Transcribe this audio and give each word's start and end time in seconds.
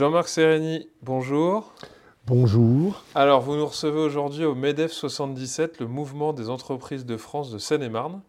Jean-Marc 0.00 0.28
Sereni, 0.28 0.88
bonjour. 1.02 1.74
Bonjour. 2.24 3.04
Alors, 3.14 3.42
vous 3.42 3.54
nous 3.54 3.66
recevez 3.66 3.98
aujourd'hui 3.98 4.46
au 4.46 4.54
MEDEF 4.54 4.92
77, 4.92 5.78
le 5.78 5.86
mouvement 5.86 6.32
des 6.32 6.48
entreprises 6.48 7.04
de 7.04 7.18
France 7.18 7.50
de 7.50 7.58
Seine-et-Marne. 7.58 8.22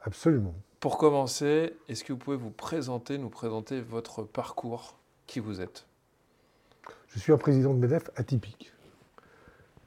Absolument. 0.00 0.54
Pour 0.80 0.96
commencer, 0.96 1.74
est-ce 1.90 2.04
que 2.04 2.14
vous 2.14 2.18
pouvez 2.18 2.38
vous 2.38 2.48
présenter, 2.48 3.18
nous 3.18 3.28
présenter 3.28 3.82
votre 3.82 4.22
parcours, 4.22 4.96
qui 5.26 5.40
vous 5.40 5.60
êtes? 5.60 5.84
Je 7.08 7.18
suis 7.18 7.34
un 7.34 7.36
président 7.36 7.74
de 7.74 7.80
MEDEF 7.80 8.08
atypique. 8.16 8.72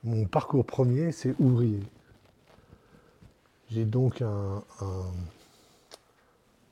Mon 0.04 0.26
parcours 0.26 0.64
premier, 0.64 1.12
c'est 1.12 1.34
ouvrier. 1.40 1.82
J'ai 3.72 3.86
donc 3.86 4.22
un, 4.22 4.64
un 4.82 5.06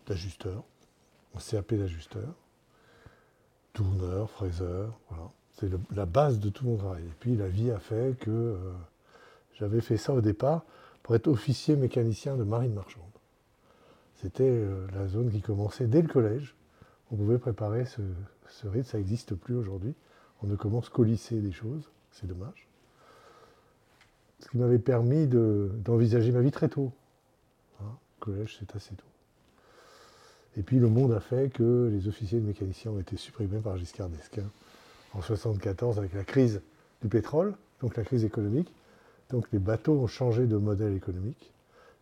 d'ajusteur, 0.06 0.62
un 1.36 1.40
CAP 1.40 1.74
d'ajusteur, 1.74 2.36
tourneur, 3.82 4.30
fraiseur, 4.30 5.00
voilà. 5.10 5.30
C'est 5.54 5.70
la 5.96 6.06
base 6.06 6.40
de 6.40 6.50
tout 6.50 6.66
mon 6.66 6.78
travail. 6.78 7.04
Et 7.04 7.14
puis 7.20 7.36
la 7.36 7.48
vie 7.48 7.72
a 7.72 7.80
fait 7.80 8.18
que 8.20 8.32
euh, 8.32 8.58
j'avais 9.60 9.82
fait 9.82 9.98
ça 9.98 10.14
au 10.14 10.22
départ 10.22 10.64
pour 11.04 11.16
être 11.16 11.28
officier 11.28 11.76
mécanicien 11.76 12.36
de 12.36 12.44
marine 12.44 12.74
marchande. 12.74 13.04
C'était 14.22 14.44
euh, 14.44 14.88
la 14.94 15.08
zone 15.08 15.32
qui 15.32 15.42
commençait 15.42 15.88
dès 15.88 16.02
le 16.02 16.08
collège. 16.08 16.56
On 17.12 17.16
pouvait 17.16 17.38
préparer 17.38 17.86
ce, 17.86 18.02
ce 18.50 18.68
rythme, 18.68 18.88
ça 18.88 18.98
n'existe 18.98 19.36
plus 19.36 19.56
aujourd'hui. 19.56 19.94
On 20.42 20.48
ne 20.48 20.56
commence 20.56 20.90
qu'au 20.90 21.04
lycée 21.04 21.40
des 21.40 21.52
choses, 21.52 21.90
c'est 22.12 22.28
dommage. 22.28 22.68
Ce 24.40 24.50
qui 24.50 24.58
m'avait 24.58 24.80
permis 24.80 25.28
d'envisager 25.28 26.32
ma 26.32 26.42
vie 26.42 26.52
très 26.52 26.70
tôt. 26.70 26.92
Hein, 27.82 27.98
collège, 28.20 28.58
c'est 28.60 28.76
assez 28.76 28.96
tôt. 28.96 29.11
Et 30.58 30.64
puis 30.64 30.80
le 30.80 30.88
monde 30.88 31.14
a 31.14 31.20
fait 31.20 31.52
que 31.52 31.90
les 31.92 32.08
officiers 32.08 32.40
de 32.40 32.46
mécaniciens 32.46 32.92
ont 32.92 33.00
été 33.00 33.16
supprimés 33.16 33.60
par 33.60 33.78
Giscard 33.78 34.10
d'Esquin 34.10 34.50
en 35.14 35.20
1974 35.20 35.98
avec 35.98 36.14
la 36.14 36.24
crise 36.24 36.62
du 37.02 37.08
pétrole, 37.08 37.56
donc 37.82 37.96
la 37.96 38.04
crise 38.04 38.26
économique. 38.26 38.74
Donc 39.30 39.48
les 39.54 39.60
bateaux 39.60 39.94
ont 39.94 40.08
changé 40.08 40.46
de 40.46 40.58
modèle 40.58 40.94
économique 40.94 41.52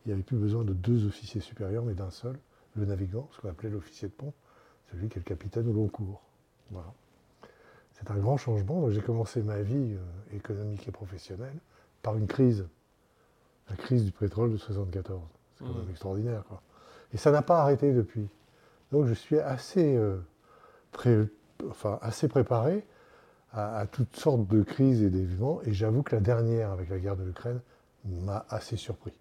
il 0.05 0.09
n'y 0.09 0.13
avait 0.13 0.23
plus 0.23 0.37
besoin 0.37 0.63
de 0.63 0.73
deux 0.73 1.05
officiers 1.05 1.41
supérieurs, 1.41 1.83
mais 1.83 1.93
d'un 1.93 2.09
seul, 2.09 2.37
le 2.75 2.85
navigant, 2.85 3.27
ce 3.31 3.41
qu'on 3.41 3.49
appelait 3.49 3.69
l'officier 3.69 4.07
de 4.07 4.13
pont, 4.13 4.33
celui 4.91 5.09
qui 5.09 5.17
est 5.17 5.21
le 5.21 5.25
capitaine 5.25 5.67
au 5.67 5.73
long 5.73 5.87
cours. 5.87 6.21
Voilà. 6.71 6.91
C'est 7.93 8.09
un 8.09 8.17
grand 8.17 8.37
changement. 8.37 8.89
j'ai 8.89 9.01
commencé 9.01 9.41
ma 9.41 9.61
vie 9.61 9.95
euh, 9.95 10.35
économique 10.35 10.87
et 10.87 10.91
professionnelle 10.91 11.55
par 12.01 12.15
une 12.17 12.27
crise, 12.27 12.65
la 13.69 13.75
crise 13.75 14.05
du 14.05 14.11
pétrole 14.11 14.47
de 14.47 14.53
1974. 14.53 15.21
C'est 15.57 15.65
quand 15.65 15.73
même 15.73 15.85
mmh. 15.85 15.89
extraordinaire. 15.91 16.43
Quoi. 16.47 16.61
Et 17.13 17.17
ça 17.17 17.31
n'a 17.31 17.41
pas 17.41 17.61
arrêté 17.61 17.91
depuis. 17.91 18.27
Donc 18.91 19.05
je 19.05 19.13
suis 19.13 19.39
assez, 19.39 19.95
euh, 19.95 20.17
enfin, 21.69 21.99
assez 22.01 22.27
préparé 22.27 22.85
à, 23.51 23.85
toutes 23.91 24.15
sortes 24.15 24.47
de 24.47 24.63
crises 24.63 25.01
et 25.01 25.09
d'événements. 25.09 25.61
Et 25.63 25.73
j'avoue 25.73 26.03
que 26.03 26.15
la 26.15 26.21
dernière, 26.21 26.71
avec 26.71 26.89
la 26.89 26.99
guerre 26.99 27.17
de 27.17 27.23
l'Ukraine, 27.23 27.61
m'a 28.05 28.45
assez 28.49 28.77
surpris. 28.77 29.13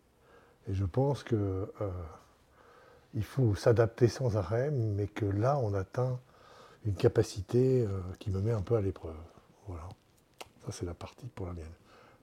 Et 0.69 0.75
je 0.75 0.84
pense 0.84 1.25
qu'il 1.25 1.39
euh, 1.39 1.67
faut 3.23 3.55
s'adapter 3.55 4.09
sans 4.09 4.37
arrêt, 4.37 4.71
mais 4.71 5.07
que 5.07 5.25
là, 5.27 5.59
on 5.59 5.75
atteint 5.75 6.19
une 6.84 6.95
capacité 6.95 7.83
euh, 7.83 8.01
qui 8.19 8.31
me 8.31 8.41
met 8.41 8.53
un 8.53 8.62
peu 8.62 8.77
à 8.77 8.81
l'épreuve. 8.81 9.17
Voilà. 9.67 9.89
Ça, 10.67 10.73
c'est 10.73 10.87
la 10.87 10.95
partie 10.95 11.27
pour 11.27 11.47
la 11.47 11.55
mienne. 11.55 11.65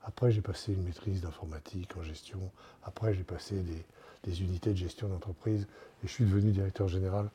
Après, 0.03 0.31
j'ai 0.31 0.41
passé 0.41 0.73
une 0.73 0.84
maîtrise 0.84 1.22
d'informatique 1.22 1.97
en 1.97 2.03
gestion. 2.03 2.39
Après, 2.84 3.13
j'ai 3.16 3.23
passé 3.23 3.59
des, 3.61 3.85
unités 4.33 4.71
de 4.71 4.77
gestion 4.77 5.07
d'entreprise. 5.07 5.67
Et 6.03 6.07
je 6.07 6.11
suis 6.11 6.25
devenu 6.25 6.51
directeur 6.51 6.87
général 6.87 7.29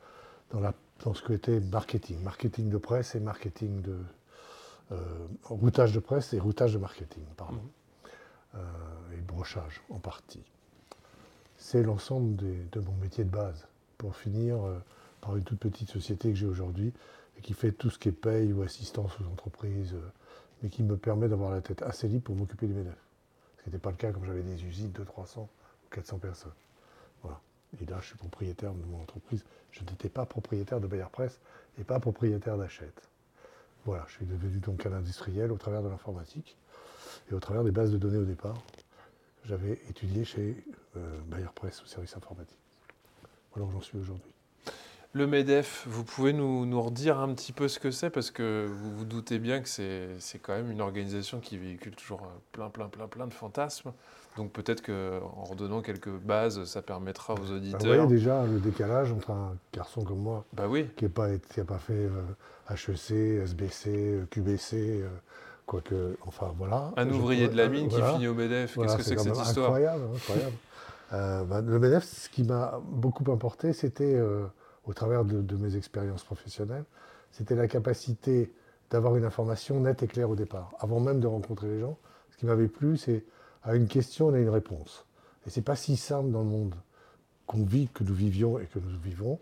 dans, 0.51 0.59
la, 0.59 0.73
dans 1.03 1.13
ce 1.13 1.21
que 1.21 1.33
était 1.33 1.59
marketing. 1.59 2.21
Marketing 2.21 2.69
de 2.69 2.77
presse 2.77 3.15
et 3.15 3.19
marketing 3.19 3.81
de. 3.81 3.97
Euh, 4.91 4.97
routage 5.43 5.93
de 5.93 5.99
presse 5.99 6.33
et 6.33 6.39
routage 6.39 6.73
de 6.73 6.77
marketing, 6.77 7.23
pardon. 7.37 7.61
Mmh. 8.53 8.57
et 9.13 9.21
brochage 9.21 9.81
en 9.89 9.99
partie 9.99 10.43
c'est 11.61 11.83
l'ensemble 11.83 12.35
de 12.35 12.79
mon 12.79 12.93
métier 12.95 13.23
de 13.23 13.29
base. 13.29 13.67
Pour 13.99 14.15
finir 14.15 14.65
euh, 14.65 14.79
par 15.21 15.37
une 15.37 15.43
toute 15.43 15.59
petite 15.59 15.89
société 15.89 16.29
que 16.31 16.35
j'ai 16.35 16.47
aujourd'hui 16.47 16.91
et 17.37 17.41
qui 17.41 17.53
fait 17.53 17.71
tout 17.71 17.91
ce 17.91 17.99
qui 17.99 18.09
est 18.09 18.13
paye 18.13 18.51
ou 18.51 18.63
assistance 18.63 19.11
aux 19.21 19.31
entreprises, 19.31 19.93
euh, 19.93 20.01
mais 20.61 20.69
qui 20.69 20.81
me 20.81 20.97
permet 20.97 21.29
d'avoir 21.29 21.51
la 21.51 21.61
tête 21.61 21.83
assez 21.83 22.07
libre 22.07 22.23
pour 22.23 22.35
m'occuper 22.35 22.65
du 22.65 22.73
MEDEF. 22.73 22.97
Ce 23.57 23.63
qui 23.63 23.69
n'était 23.69 23.79
pas 23.79 23.91
le 23.91 23.95
cas 23.95 24.11
quand 24.11 24.23
j'avais 24.25 24.41
des 24.41 24.65
usines 24.65 24.91
de 24.91 25.03
300 25.03 25.43
ou 25.43 25.95
400 25.95 26.17
personnes. 26.17 26.51
Et 27.79 27.85
là, 27.85 27.97
je 28.01 28.07
suis 28.07 28.17
propriétaire 28.17 28.73
de 28.73 28.83
mon 28.85 29.01
entreprise. 29.01 29.45
Je 29.71 29.81
n'étais 29.81 30.09
pas 30.09 30.25
propriétaire 30.25 30.79
de 30.79 30.87
Bayer 30.87 31.05
Presse 31.11 31.39
et 31.79 31.83
pas 31.83 31.99
propriétaire 31.99 32.57
d'Achète. 32.57 33.09
Voilà, 33.85 34.03
je 34.07 34.15
suis 34.15 34.25
devenu 34.25 34.59
donc 34.59 34.85
un 34.85 34.93
industriel 34.93 35.51
au 35.51 35.57
travers 35.57 35.81
de 35.81 35.87
l'informatique 35.87 36.57
et 37.31 37.33
au 37.33 37.39
travers 37.39 37.63
des 37.63 37.71
bases 37.71 37.91
de 37.91 37.97
données 37.97 38.17
au 38.17 38.25
départ 38.25 38.57
j'avais 39.45 39.79
étudié 39.89 40.23
chez 40.23 40.63
euh, 40.97 41.19
Bayer 41.27 41.47
Press 41.55 41.81
au 41.83 41.85
service 41.85 42.15
informatique. 42.15 42.57
Voilà 43.53 43.67
où 43.67 43.71
j'en 43.71 43.81
suis 43.81 43.97
aujourd'hui. 43.97 44.31
Le 45.13 45.27
MEDEF, 45.27 45.85
vous 45.87 46.05
pouvez 46.05 46.31
nous, 46.31 46.65
nous, 46.65 46.81
redire 46.81 47.19
un 47.19 47.33
petit 47.33 47.51
peu 47.51 47.67
ce 47.67 47.79
que 47.79 47.91
c'est 47.91 48.09
parce 48.09 48.31
que 48.31 48.65
vous 48.71 48.95
vous 48.95 49.03
doutez 49.03 49.39
bien 49.39 49.61
que 49.61 49.67
c'est 49.67 50.39
quand 50.41 50.53
même 50.53 50.71
une 50.71 50.79
organisation 50.79 51.41
qui 51.41 51.57
véhicule 51.57 51.95
toujours 51.95 52.23
euh, 52.23 52.39
plein, 52.53 52.69
plein, 52.69 52.87
plein, 52.87 53.07
plein 53.07 53.27
de 53.27 53.33
fantasmes. 53.33 53.91
Donc 54.37 54.51
peut-être 54.51 54.81
qu'en 54.81 55.43
redonnant 55.43 55.81
quelques 55.81 56.09
bases, 56.09 56.63
ça 56.65 56.81
permettra 56.81 57.33
aux 57.33 57.37
bah, 57.37 57.53
auditeurs. 57.55 57.79
vous 57.79 57.87
voyez 57.87 58.07
déjà 58.07 58.45
le 58.45 58.59
décalage 58.59 59.11
entre 59.11 59.31
un 59.31 59.55
garçon 59.73 60.03
comme 60.03 60.19
moi, 60.19 60.45
bah 60.53 60.67
oui. 60.69 60.87
qui 60.95 61.05
n'a 61.05 61.09
pas, 61.09 61.27
pas, 61.67 61.79
fait 61.79 62.09
HEC, 62.69 63.43
SBC, 63.43 64.21
QBC, 64.29 65.03
Quoique, 65.71 66.17
enfin 66.27 66.53
voilà. 66.57 66.91
Un 66.97 67.09
ouvrier 67.09 67.47
de 67.47 67.55
la 67.55 67.69
mine 67.69 67.87
qui 67.87 68.01
finit 68.01 68.27
au 68.27 68.33
MEDEF, 68.33 68.75
qu'est-ce 68.75 68.97
que 68.97 69.03
c'est 69.03 69.15
que 69.15 69.21
cette 69.21 69.37
histoire 69.37 69.67
Incroyable, 69.67 70.03
incroyable. 70.13 70.55
euh, 71.13 71.43
bah, 71.45 71.61
le 71.61 71.79
MEDEF, 71.79 72.03
ce 72.03 72.27
qui 72.27 72.43
m'a 72.43 72.81
beaucoup 72.83 73.31
importé, 73.31 73.71
c'était, 73.71 74.15
euh, 74.15 74.45
au 74.85 74.93
travers 74.93 75.23
de, 75.23 75.55
mes 75.55 75.77
expériences 75.77 76.25
professionnelles, 76.25 76.83
c'était 77.31 77.55
la 77.55 77.69
capacité 77.69 78.51
d'avoir 78.89 79.15
une 79.15 79.23
information 79.23 79.79
nette 79.79 80.03
et 80.03 80.07
claire 80.07 80.29
au 80.29 80.35
départ, 80.35 80.71
avant 80.79 80.99
même 80.99 81.21
de 81.21 81.27
rencontrer 81.27 81.69
les 81.69 81.79
gens. 81.79 81.97
Ce 82.31 82.37
qui 82.37 82.45
m'avait 82.45 82.67
plu, 82.67 82.97
c'est 82.97 83.23
à 83.63 83.75
une 83.75 83.87
question, 83.87 84.27
on 84.27 84.33
a 84.33 84.39
une 84.39 84.49
réponse. 84.49 85.05
Et 85.45 85.49
c'est 85.49 85.61
pas 85.61 85.75
si 85.75 85.97
simple 85.97 86.31
dans 86.31 86.43
le 86.43 86.49
monde 86.49 86.75
qu'on 87.47 87.63
vit, 87.63 87.87
que 87.93 88.03
nous 88.03 88.13
vivions 88.13 88.59
et 88.59 88.65
que 88.65 88.79
nous 88.79 88.99
vivons, 88.99 89.39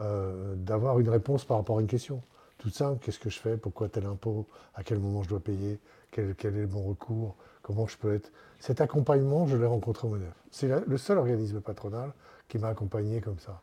euh, 0.00 0.54
d'avoir 0.56 1.00
une 1.00 1.08
réponse 1.08 1.44
par 1.44 1.56
rapport 1.56 1.78
à 1.78 1.80
une 1.80 1.86
question 1.86 2.22
tout 2.58 2.70
simple, 2.70 3.02
qu'est-ce 3.02 3.18
que 3.18 3.30
je 3.30 3.38
fais, 3.38 3.56
pourquoi 3.56 3.88
tel 3.88 4.04
impôt, 4.04 4.46
à 4.74 4.82
quel 4.82 4.98
moment 4.98 5.22
je 5.22 5.30
dois 5.30 5.40
payer, 5.40 5.80
quel, 6.10 6.36
est 6.42 6.50
le 6.50 6.66
bon 6.66 6.82
recours, 6.82 7.34
comment 7.62 7.86
je 7.86 7.96
peux 7.96 8.14
être? 8.14 8.30
Cet 8.58 8.82
accompagnement, 8.82 9.46
je 9.46 9.56
l'ai 9.56 9.66
rencontré 9.66 10.06
au 10.06 10.10
MEDEF. 10.10 10.34
C'est 10.50 10.68
le 10.86 10.98
seul 10.98 11.16
organisme 11.16 11.60
patronal 11.62 12.12
qui 12.48 12.58
m'a 12.58 12.68
accompagné 12.68 13.22
comme 13.22 13.38
ça. 13.38 13.62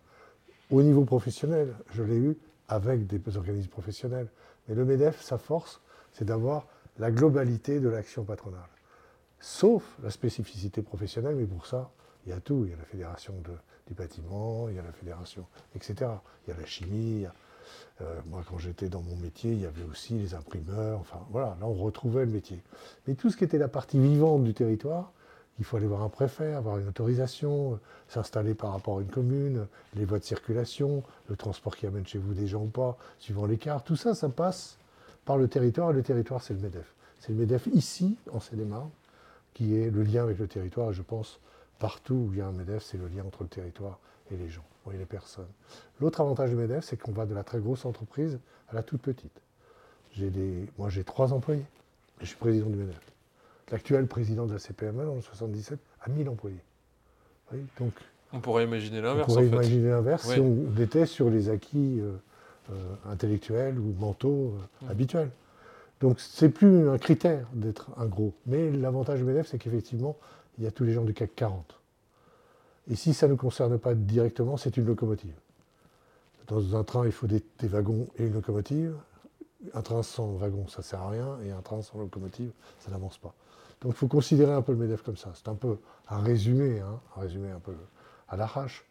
Au 0.71 0.81
niveau 0.81 1.05
professionnel, 1.05 1.75
je 1.93 2.01
l'ai 2.01 2.17
eu 2.17 2.37
avec 2.67 3.05
des 3.05 3.37
organismes 3.37 3.69
professionnels. 3.69 4.27
Mais 4.67 4.73
le 4.73 4.83
MEDEF, 4.83 5.21
sa 5.21 5.37
force, 5.37 5.79
c'est 6.13 6.25
d'avoir 6.25 6.65
la 6.97 7.11
globalité 7.11 7.79
de 7.79 7.89
l'action 7.89 8.23
patronale. 8.23 8.67
Sauf 9.39 9.83
la 10.03 10.09
spécificité 10.09 10.81
professionnelle, 10.81 11.35
mais 11.35 11.45
pour 11.45 11.65
ça, 11.65 11.91
il 12.25 12.29
y 12.29 12.33
a 12.33 12.39
tout. 12.39 12.63
Il 12.65 12.71
y 12.71 12.73
a 12.73 12.77
la 12.77 12.85
fédération 12.85 13.33
du 13.87 13.93
bâtiment, 13.93 14.67
il 14.69 14.75
y 14.75 14.79
a 14.79 14.83
la 14.83 14.91
fédération, 14.91 15.45
etc. 15.75 16.11
Il 16.45 16.51
y 16.51 16.53
a 16.53 16.59
la 16.59 16.65
chimie, 16.65 17.25
euh, 18.01 18.19
moi, 18.27 18.43
quand 18.47 18.57
j'étais 18.57 18.89
dans 18.89 19.01
mon 19.01 19.15
métier, 19.15 19.51
il 19.51 19.61
y 19.61 19.65
avait 19.65 19.83
aussi 19.83 20.13
les 20.13 20.33
imprimeurs. 20.33 20.99
Enfin, 20.99 21.19
voilà, 21.31 21.57
là, 21.59 21.65
on 21.65 21.73
retrouvait 21.73 22.25
le 22.25 22.31
métier. 22.31 22.61
Mais 23.07 23.15
tout 23.15 23.29
ce 23.29 23.37
qui 23.37 23.43
était 23.43 23.57
la 23.57 23.67
partie 23.67 23.99
vivante 23.99 24.43
du 24.43 24.53
territoire, 24.53 25.11
il 25.59 25.65
faut 25.65 25.77
aller 25.77 25.87
voir 25.87 26.03
un 26.03 26.09
préfet, 26.09 26.53
avoir 26.53 26.77
une 26.77 26.87
autorisation, 26.87 27.73
euh, 27.73 27.77
s'installer 28.07 28.53
par 28.53 28.71
rapport 28.71 28.99
à 28.99 29.01
une 29.01 29.09
commune, 29.09 29.67
les 29.95 30.05
voies 30.05 30.19
de 30.19 30.23
circulation, 30.23 31.03
le 31.29 31.35
transport 31.35 31.75
qui 31.75 31.87
amène 31.87 32.05
chez 32.05 32.19
vous 32.19 32.33
des 32.33 32.47
gens 32.47 32.63
ou 32.63 32.67
pas, 32.67 32.97
suivant 33.19 33.45
les 33.47 33.57
cartes. 33.57 33.87
Tout 33.87 33.95
ça, 33.95 34.13
ça 34.13 34.29
passe 34.29 34.77
par 35.25 35.37
le 35.37 35.47
territoire. 35.47 35.89
Et 35.89 35.93
le 35.93 36.03
territoire, 36.03 36.43
c'est 36.43 36.53
le 36.53 36.59
MEDEF. 36.59 36.93
C'est 37.19 37.29
le 37.29 37.39
MEDEF 37.39 37.67
ici, 37.73 38.15
en 38.31 38.39
Seine-et-Marne, 38.39 38.89
qui 39.57 39.75
est 39.75 39.89
le 39.89 40.03
lien 40.03 40.23
avec 40.23 40.37
le 40.37 40.47
territoire. 40.47 40.91
Et 40.91 40.93
je 40.93 41.01
pense, 41.01 41.39
partout 41.79 42.27
où 42.27 42.29
il 42.33 42.39
y 42.39 42.41
a 42.41 42.47
un 42.47 42.51
MEDEF, 42.51 42.83
c'est 42.83 42.97
le 42.97 43.07
lien 43.07 43.23
entre 43.25 43.41
le 43.43 43.49
territoire 43.49 43.99
et 44.31 44.37
les 44.37 44.49
gens 44.49 44.63
les 44.95 45.05
personnes. 45.05 45.47
L'autre 45.99 46.21
avantage 46.21 46.49
du 46.51 46.55
MEDEF, 46.55 46.83
c'est 46.83 46.97
qu'on 46.97 47.11
va 47.11 47.25
de 47.25 47.33
la 47.33 47.43
très 47.43 47.59
grosse 47.59 47.85
entreprise 47.85 48.39
à 48.69 48.75
la 48.75 48.83
toute 48.83 49.01
petite. 49.01 49.41
J'ai 50.13 50.29
des... 50.29 50.65
Moi, 50.77 50.89
j'ai 50.89 51.03
trois 51.03 51.33
employés. 51.33 51.65
Je 52.21 52.27
suis 52.27 52.37
président 52.37 52.69
du 52.69 52.77
MEDEF. 52.77 52.99
L'actuel 53.71 54.07
président 54.07 54.45
de 54.45 54.53
la 54.53 54.59
CPME, 54.59 55.09
en 55.09 55.21
77, 55.21 55.77
a 56.01 56.09
1000 56.09 56.29
employés. 56.29 56.63
donc, 57.79 57.93
on 58.33 58.41
pourrait 58.41 58.65
imaginer 58.65 59.01
l'inverse. 59.01 59.29
On 59.29 59.33
pourrait 59.35 59.47
imaginer 59.47 59.89
l'inverse 59.89 60.29
si 60.29 60.39
on 60.39 60.75
était 60.81 61.05
sur 61.05 61.29
les 61.29 61.49
acquis 61.49 62.01
euh, 62.01 62.11
euh, 62.71 62.95
intellectuels 63.09 63.79
ou 63.79 63.95
mentaux 63.97 64.53
euh, 64.53 64.85
mmh. 64.85 64.91
habituels. 64.91 65.31
Donc, 65.99 66.19
c'est 66.19 66.49
plus 66.49 66.89
un 66.89 66.97
critère 66.97 67.47
d'être 67.53 67.89
un 67.97 68.05
gros. 68.05 68.33
Mais 68.45 68.71
l'avantage 68.71 69.19
du 69.19 69.25
MEDEF, 69.25 69.47
c'est 69.47 69.57
qu'effectivement, 69.57 70.15
il 70.57 70.63
y 70.63 70.67
a 70.67 70.71
tous 70.71 70.83
les 70.83 70.93
gens 70.93 71.03
du 71.03 71.13
CAC 71.13 71.35
40. 71.35 71.79
Et 72.89 72.95
si 72.95 73.13
ça 73.13 73.27
ne 73.27 73.33
nous 73.33 73.37
concerne 73.37 73.77
pas 73.77 73.95
directement, 73.95 74.57
c'est 74.57 74.77
une 74.77 74.85
locomotive. 74.85 75.33
Dans 76.47 76.75
un 76.75 76.83
train, 76.83 77.05
il 77.05 77.11
faut 77.11 77.27
des, 77.27 77.43
wagons 77.63 78.07
et 78.17 78.25
une 78.25 78.33
locomotive. 78.33 78.95
Un 79.73 79.81
train 79.81 80.03
sans 80.03 80.33
wagon, 80.35 80.67
ça 80.67 80.79
ne 80.79 80.83
sert 80.83 81.01
à 81.01 81.09
rien. 81.09 81.37
Et 81.43 81.51
un 81.51 81.61
train 81.61 81.81
sans 81.81 81.99
locomotive, 81.99 82.51
ça 82.79 82.91
n'avance 82.91 83.17
pas. 83.17 83.33
Donc 83.81 83.93
il 83.93 83.97
faut 83.97 84.07
considérer 84.07 84.53
un 84.53 84.61
peu 84.61 84.71
le 84.71 84.77
MEDEF 84.77 85.01
comme 85.01 85.17
ça. 85.17 85.31
C'est 85.35 85.49
un 85.49 85.55
peu 85.55 85.77
un 86.09 86.19
résumé, 86.19 86.79
hein, 86.79 86.99
un 87.15 87.21
résumé 87.21 87.51
un 87.51 87.59
peu 87.59 87.73
à 88.29 88.37
l'arrache. 88.37 88.85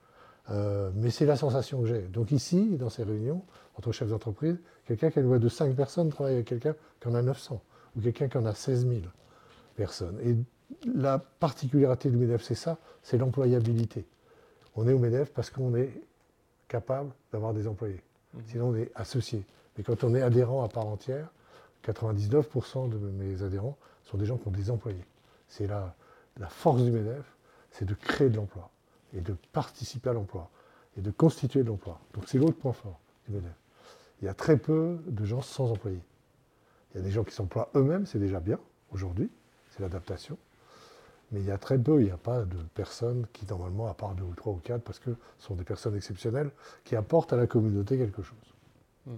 Euh, 0.50 0.90
mais 0.94 1.10
c'est 1.10 1.26
la 1.26 1.36
sensation 1.36 1.80
que 1.80 1.88
j'ai. 1.88 2.02
Donc 2.02 2.30
ici, 2.30 2.76
dans 2.76 2.90
ces 2.90 3.02
réunions, 3.02 3.42
entre 3.76 3.90
chefs 3.92 4.10
d'entreprise, 4.10 4.58
quelqu'un 4.86 5.10
qui 5.10 5.18
a 5.18 5.22
une 5.22 5.28
voix 5.28 5.38
de 5.38 5.48
5 5.48 5.74
personnes 5.74 6.10
travaille 6.10 6.34
avec 6.34 6.46
quelqu'un 6.46 6.74
qui 7.00 7.08
en 7.08 7.14
a 7.14 7.22
900, 7.22 7.60
ou 7.96 8.00
quelqu'un 8.00 8.28
qui 8.28 8.38
en 8.38 8.46
a 8.46 8.54
16 8.54 8.86
000 8.86 9.00
personnes. 9.74 10.18
Et 10.22 10.36
la 10.84 11.18
particularité 11.18 12.10
du 12.10 12.16
MEDEF, 12.16 12.42
c'est 12.42 12.54
ça, 12.54 12.78
c'est 13.02 13.18
l'employabilité. 13.18 14.06
On 14.74 14.86
est 14.88 14.92
au 14.92 14.98
MEDEF 14.98 15.32
parce 15.32 15.50
qu'on 15.50 15.74
est 15.76 15.90
capable 16.68 17.10
d'avoir 17.32 17.54
des 17.54 17.66
employés. 17.66 18.02
Mhm. 18.34 18.42
Sinon, 18.48 18.68
on 18.68 18.76
est 18.76 18.90
associé. 18.94 19.44
Mais 19.76 19.84
quand 19.84 20.04
on 20.04 20.14
est 20.14 20.22
adhérent 20.22 20.64
à 20.64 20.68
part 20.68 20.86
entière, 20.86 21.30
99% 21.84 22.88
de 22.88 22.96
mes 22.96 23.42
adhérents 23.42 23.76
sont 24.02 24.18
des 24.18 24.26
gens 24.26 24.36
qui 24.36 24.48
ont 24.48 24.52
des 24.52 24.70
employés. 24.70 25.04
C'est 25.48 25.66
la, 25.66 25.94
la 26.38 26.48
force 26.48 26.82
du 26.82 26.90
MEDEF, 26.90 27.24
c'est 27.70 27.84
de 27.84 27.94
créer 27.94 28.28
de 28.28 28.36
l'emploi 28.36 28.70
et 29.14 29.20
de 29.20 29.36
participer 29.52 30.10
à 30.10 30.12
l'emploi 30.12 30.50
et 30.96 31.00
de 31.00 31.10
constituer 31.10 31.62
de 31.62 31.68
l'emploi. 31.68 32.00
Donc 32.14 32.24
c'est 32.26 32.38
l'autre 32.38 32.56
point 32.56 32.72
fort 32.72 32.98
du 33.28 33.34
MEDEF. 33.34 33.52
Il 34.20 34.24
y 34.24 34.28
a 34.28 34.34
très 34.34 34.56
peu 34.56 34.98
de 35.06 35.24
gens 35.24 35.42
sans 35.42 35.70
employés. 35.70 36.02
Il 36.92 36.98
y 36.98 37.00
a 37.00 37.04
des 37.04 37.10
gens 37.10 37.24
qui 37.24 37.34
s'emploient 37.34 37.70
eux-mêmes, 37.74 38.06
c'est 38.06 38.18
déjà 38.18 38.40
bien 38.40 38.58
aujourd'hui, 38.90 39.30
c'est 39.70 39.80
l'adaptation. 39.80 40.38
Mais 41.32 41.40
il 41.40 41.46
y 41.46 41.50
a 41.50 41.58
très 41.58 41.76
peu, 41.76 42.00
il 42.00 42.04
n'y 42.04 42.10
a 42.10 42.16
pas 42.16 42.44
de 42.44 42.56
personnes 42.74 43.26
qui, 43.32 43.46
normalement, 43.46 43.88
à 43.88 43.94
part 43.94 44.14
deux 44.14 44.24
ou 44.24 44.34
trois 44.34 44.52
ou 44.52 44.60
quatre, 44.62 44.82
parce 44.82 45.00
que 45.00 45.10
ce 45.38 45.46
sont 45.46 45.56
des 45.56 45.64
personnes 45.64 45.96
exceptionnelles, 45.96 46.50
qui 46.84 46.94
apportent 46.94 47.32
à 47.32 47.36
la 47.36 47.46
communauté 47.46 47.98
quelque 47.98 48.22
chose. 48.22 48.54
Mmh. 49.06 49.12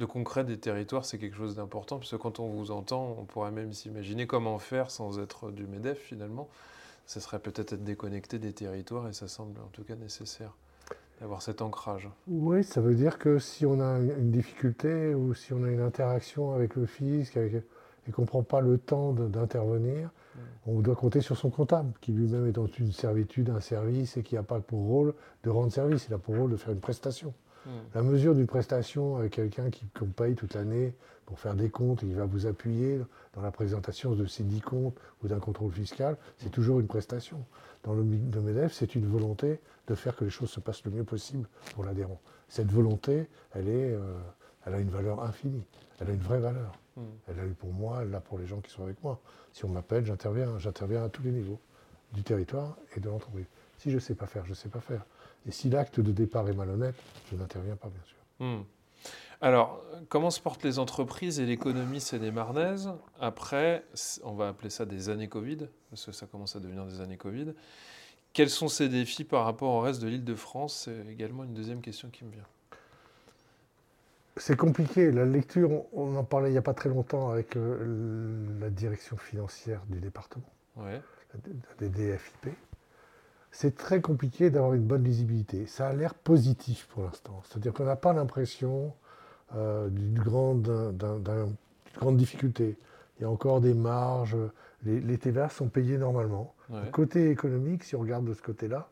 De 0.00 0.04
concret 0.04 0.44
des 0.44 0.58
territoires, 0.58 1.04
c'est 1.04 1.18
quelque 1.18 1.36
chose 1.36 1.54
d'important, 1.54 1.98
puisque 1.98 2.18
quand 2.18 2.40
on 2.40 2.48
vous 2.48 2.72
entend, 2.72 3.16
on 3.18 3.24
pourrait 3.24 3.52
même 3.52 3.72
s'imaginer 3.72 4.26
comment 4.26 4.58
faire 4.58 4.90
sans 4.90 5.20
être 5.20 5.52
du 5.52 5.66
MEDEF 5.66 5.98
finalement. 5.98 6.48
Ce 7.06 7.20
serait 7.20 7.38
peut-être 7.38 7.74
être 7.74 7.84
déconnecté 7.84 8.38
des 8.38 8.52
territoires, 8.52 9.08
et 9.08 9.12
ça 9.12 9.28
semble 9.28 9.60
en 9.60 9.68
tout 9.68 9.84
cas 9.84 9.94
nécessaire 9.94 10.56
d'avoir 11.22 11.40
cet 11.40 11.62
ancrage. 11.62 12.10
Oui, 12.26 12.64
ça 12.64 12.80
veut 12.80 12.96
dire 12.96 13.16
que 13.16 13.38
si 13.38 13.64
on 13.64 13.80
a 13.80 13.98
une 13.98 14.32
difficulté 14.32 15.14
ou 15.14 15.34
si 15.34 15.52
on 15.52 15.62
a 15.62 15.70
une 15.70 15.80
interaction 15.80 16.52
avec 16.52 16.74
le 16.74 16.84
fisc 16.84 17.36
avec, 17.36 17.54
et 18.08 18.10
qu'on 18.10 18.22
ne 18.22 18.26
prend 18.26 18.42
pas 18.42 18.60
le 18.60 18.76
temps 18.76 19.12
d'intervenir, 19.12 20.10
on 20.66 20.80
doit 20.80 20.96
compter 20.96 21.20
sur 21.20 21.36
son 21.36 21.50
comptable, 21.50 21.92
qui 22.00 22.10
lui-même 22.10 22.48
est 22.48 22.52
dans 22.52 22.66
une 22.66 22.90
servitude, 22.90 23.50
un 23.50 23.60
service, 23.60 24.16
et 24.16 24.24
qui 24.24 24.34
n'a 24.34 24.42
pas 24.42 24.58
pour 24.58 24.80
rôle 24.80 25.14
de 25.44 25.50
rendre 25.50 25.70
service, 25.70 26.06
il 26.08 26.14
a 26.14 26.18
pour 26.18 26.36
rôle 26.36 26.50
de 26.50 26.56
faire 26.56 26.72
une 26.72 26.80
prestation. 26.80 27.32
La 27.94 28.02
mesure 28.02 28.34
d'une 28.34 28.46
prestation 28.46 29.16
avec 29.16 29.32
quelqu'un 29.32 29.70
qui 29.70 29.86
qu'on 29.98 30.06
paye 30.06 30.34
toute 30.34 30.54
l'année 30.54 30.94
pour 31.26 31.38
faire 31.38 31.54
des 31.54 31.70
comptes 31.70 32.02
et 32.02 32.06
qui 32.06 32.14
va 32.14 32.26
vous 32.26 32.46
appuyer 32.46 33.00
dans 33.34 33.42
la 33.42 33.50
présentation 33.50 34.14
de 34.14 34.26
ces 34.26 34.42
dix 34.42 34.60
comptes 34.60 34.98
ou 35.22 35.28
d'un 35.28 35.38
contrôle 35.38 35.72
fiscal, 35.72 36.16
c'est 36.38 36.50
toujours 36.50 36.80
une 36.80 36.86
prestation. 36.86 37.44
Dans 37.84 37.94
le 37.94 38.02
de 38.02 38.40
MEDEF, 38.40 38.72
c'est 38.72 38.94
une 38.94 39.06
volonté 39.06 39.60
de 39.86 39.94
faire 39.94 40.16
que 40.16 40.24
les 40.24 40.30
choses 40.30 40.50
se 40.50 40.60
passent 40.60 40.84
le 40.84 40.90
mieux 40.90 41.04
possible 41.04 41.48
pour 41.74 41.84
l'adhérent. 41.84 42.20
Cette 42.48 42.70
volonté, 42.70 43.28
elle, 43.54 43.68
est, 43.68 43.92
euh, 43.92 44.18
elle 44.66 44.74
a 44.74 44.78
une 44.78 44.90
valeur 44.90 45.22
infinie, 45.22 45.64
elle 46.00 46.10
a 46.10 46.12
une 46.12 46.20
vraie 46.20 46.40
valeur. 46.40 46.72
Hmm. 46.96 47.02
Elle 47.28 47.40
a 47.40 47.46
eu 47.46 47.54
pour 47.54 47.72
moi, 47.72 48.00
elle 48.02 48.10
l'a 48.10 48.20
pour 48.20 48.38
les 48.38 48.46
gens 48.46 48.60
qui 48.60 48.70
sont 48.70 48.82
avec 48.82 49.02
moi. 49.02 49.20
Si 49.52 49.64
on 49.64 49.68
m'appelle, 49.68 50.04
j'interviens. 50.04 50.58
J'interviens 50.58 51.04
à 51.04 51.08
tous 51.08 51.22
les 51.22 51.30
niveaux 51.30 51.58
du 52.12 52.22
territoire 52.22 52.76
et 52.96 53.00
de 53.00 53.08
l'entreprise. 53.08 53.46
Si 53.78 53.90
je 53.90 53.96
ne 53.96 54.00
sais 54.00 54.14
pas 54.14 54.26
faire, 54.26 54.44
je 54.44 54.50
ne 54.50 54.54
sais 54.54 54.68
pas 54.68 54.80
faire. 54.80 55.04
Et 55.46 55.50
si 55.50 55.70
l'acte 55.70 56.00
de 56.00 56.12
départ 56.12 56.48
est 56.48 56.54
malhonnête, 56.54 56.94
je 57.30 57.36
n'interviens 57.36 57.76
pas, 57.76 57.88
bien 57.88 58.02
sûr. 58.04 58.16
Hmm. 58.38 58.64
Alors, 59.40 59.84
comment 60.08 60.30
se 60.30 60.40
portent 60.40 60.62
les 60.62 60.78
entreprises 60.78 61.40
et 61.40 61.46
l'économie 61.46 62.00
sénémarnaise 62.00 62.92
après, 63.20 63.84
on 64.22 64.34
va 64.34 64.48
appeler 64.48 64.70
ça 64.70 64.86
des 64.86 65.08
années 65.08 65.28
Covid, 65.28 65.68
parce 65.90 66.06
que 66.06 66.12
ça 66.12 66.26
commence 66.26 66.54
à 66.54 66.60
devenir 66.60 66.84
des 66.86 67.00
années 67.00 67.16
Covid. 67.16 67.52
Quels 68.32 68.50
sont 68.50 68.68
ces 68.68 68.88
défis 68.88 69.24
par 69.24 69.44
rapport 69.44 69.72
au 69.72 69.80
reste 69.80 70.00
de 70.00 70.08
l'île 70.08 70.24
de 70.24 70.34
France? 70.36 70.84
C'est 70.84 71.12
également 71.12 71.42
une 71.44 71.54
deuxième 71.54 71.80
question 71.80 72.08
qui 72.08 72.24
me 72.24 72.30
vient 72.30 72.46
c'est 74.36 74.56
compliqué. 74.56 75.10
La 75.10 75.24
lecture, 75.24 75.84
on, 75.92 76.16
en 76.16 76.24
parlait 76.24 76.48
il 76.48 76.52
n'y 76.52 76.58
a 76.58 76.62
pas 76.62 76.74
très 76.74 76.88
longtemps 76.88 77.30
avec 77.30 77.56
euh, 77.56 78.58
la 78.60 78.70
direction 78.70 79.16
financière 79.16 79.82
du 79.88 80.00
département, 80.00 80.46
des 81.78 81.88
DFIP. 81.88 82.54
C'est 83.52 83.76
très 83.76 84.00
compliqué 84.00 84.50
d'avoir 84.50 84.72
une 84.72 84.84
bonne 84.84 85.04
lisibilité. 85.04 85.66
Ça 85.66 85.88
a 85.88 85.92
l'air 85.92 86.14
positif 86.14 86.88
pour 86.92 87.04
l'instant. 87.04 87.42
C'est-à-dire 87.44 87.74
qu'on 87.74 87.84
n'a 87.84 87.96
pas 87.96 88.14
l'impression 88.14 88.94
euh, 89.54 89.88
d'une 89.88 90.18
grande, 90.18 90.96
grande, 91.94 92.16
difficulté. 92.16 92.78
Il 93.18 93.22
y 93.22 93.26
a 93.26 93.30
encore 93.30 93.60
des 93.60 93.74
marges. 93.74 94.36
Les, 94.84 95.18
TVA 95.18 95.50
sont 95.50 95.68
payés 95.68 95.98
normalement. 95.98 96.54
Côté 96.90 97.30
économique, 97.30 97.84
si 97.84 97.94
on 97.94 98.00
regarde 98.00 98.24
de 98.24 98.32
ce 98.32 98.40
côté-là, 98.40 98.88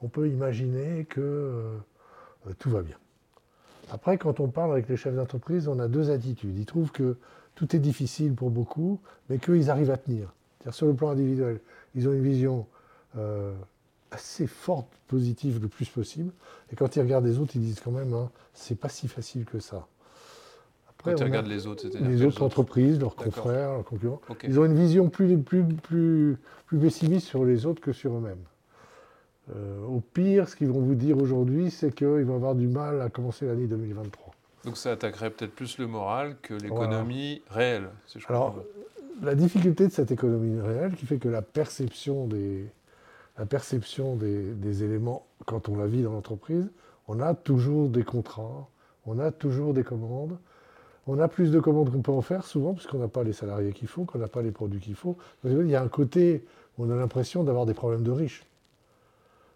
on 0.00 0.08
peut 0.08 0.28
imaginer 0.28 1.04
que 1.06 1.20
euh, 1.20 1.78
tout 2.60 2.70
va 2.70 2.82
bien. 2.82 2.96
Après, 3.90 4.16
quand 4.16 4.38
on 4.38 4.48
parle 4.48 4.72
avec 4.72 4.88
les 4.88 4.96
chefs 4.96 5.14
d'entreprise, 5.14 5.66
on 5.66 5.78
a 5.80 5.88
deux 5.88 6.10
attitudes. 6.10 6.56
Ils 6.56 6.66
trouvent 6.66 6.92
que 6.92 7.16
tout 7.54 7.74
est 7.74 7.80
difficile 7.80 8.34
pour 8.34 8.50
beaucoup, 8.50 9.00
mais 9.28 9.38
qu'ils 9.38 9.70
arrivent 9.70 9.90
à 9.90 9.96
tenir. 9.96 10.32
C'est-à-dire 10.58 10.74
sur 10.74 10.86
le 10.86 10.94
plan 10.94 11.10
individuel, 11.10 11.60
ils 11.94 12.08
ont 12.08 12.12
une 12.12 12.22
vision 12.22 12.66
euh, 13.16 13.52
assez 14.14 14.46
forte, 14.46 14.86
positive 15.08 15.60
le 15.60 15.68
plus 15.68 15.88
possible. 15.88 16.32
Et 16.72 16.76
quand 16.76 16.96
ils 16.96 17.00
regardent 17.00 17.26
les 17.26 17.38
autres, 17.38 17.52
ils 17.56 17.62
disent 17.62 17.80
quand 17.80 17.90
même, 17.90 18.12
hein, 18.14 18.30
c'est 18.54 18.78
pas 18.78 18.88
si 18.88 19.08
facile 19.08 19.44
que 19.44 19.58
ça. 19.58 19.86
Après, 20.88 21.12
quand 21.12 21.18
tu 21.18 21.24
regardes 21.24 21.48
les 21.48 21.66
autres, 21.66 21.86
les 21.88 22.24
autres 22.24 22.42
entreprises, 22.42 22.98
leurs 22.98 23.16
confrères, 23.16 23.72
leurs 23.72 23.84
concurrents, 23.84 24.20
ils 24.44 24.58
ont 24.58 24.64
une 24.64 24.76
vision 24.76 25.08
plus, 25.10 25.36
plus, 25.38 25.64
plus, 25.64 26.38
plus 26.66 26.78
pessimiste 26.78 27.26
sur 27.26 27.44
les 27.44 27.66
autres 27.66 27.82
que 27.82 27.92
sur 27.92 28.14
eux-mêmes. 28.14 28.44
Euh, 29.54 29.84
au 29.84 30.00
pire, 30.00 30.48
ce 30.48 30.56
qu'ils 30.56 30.68
vont 30.68 30.80
vous 30.80 30.94
dire 30.94 31.18
aujourd'hui, 31.18 31.70
c'est 31.70 31.94
qu'ils 31.94 32.24
vont 32.24 32.36
avoir 32.36 32.54
du 32.54 32.66
mal 32.66 33.02
à 33.02 33.10
commencer 33.10 33.44
l'année 33.44 33.66
2023. 33.66 34.32
Donc 34.64 34.78
ça 34.78 34.92
attaquerait 34.92 35.28
peut-être 35.28 35.54
plus 35.54 35.76
le 35.76 35.86
moral 35.86 36.36
que 36.40 36.54
l'économie 36.54 37.42
réelle. 37.50 37.90
Alors, 38.28 38.56
la 39.22 39.34
difficulté 39.34 39.86
de 39.86 39.92
cette 39.92 40.10
économie 40.10 40.58
réelle 40.60 40.94
qui 40.94 41.04
fait 41.04 41.18
que 41.18 41.28
la 41.28 41.42
perception 41.42 42.26
des, 42.26 42.66
la 43.38 43.46
perception 43.46 44.16
des, 44.16 44.84
éléments, 44.84 45.26
quand 45.46 45.68
on 45.68 45.76
la 45.76 45.86
vit 45.86 46.02
dans 46.02 46.12
l'entreprise, 46.12 46.70
on 47.08 47.20
a 47.20 47.34
toujours 47.34 47.88
des 47.88 48.04
contrats, 48.04 48.68
on 49.06 49.18
a 49.18 49.30
toujours 49.32 49.74
des 49.74 49.84
commandes. 49.84 50.38
On 51.06 51.18
a 51.18 51.28
plus 51.28 51.50
de 51.50 51.60
commandes 51.60 51.92
qu'on 51.92 52.00
peut 52.00 52.12
en 52.12 52.22
faire 52.22 52.44
souvent, 52.44 52.74
parce 52.74 52.86
qu'on 52.86 52.98
n'a 52.98 53.08
pas 53.08 53.24
les 53.24 53.34
salariés 53.34 53.72
qu'il 53.72 53.88
faut, 53.88 54.04
qu'on 54.04 54.18
n'a 54.18 54.28
pas 54.28 54.40
les 54.40 54.52
produits 54.52 54.80
qu'il 54.80 54.94
faut. 54.94 55.18
Il 55.44 55.68
y 55.68 55.76
a 55.76 55.82
un 55.82 55.88
côté 55.88 56.46
où 56.78 56.84
on 56.84 56.90
a 56.90 56.96
l'impression 56.96 57.44
d'avoir 57.44 57.66
des 57.66 57.74
problèmes 57.74 58.04
de 58.04 58.10
riches 58.10 58.46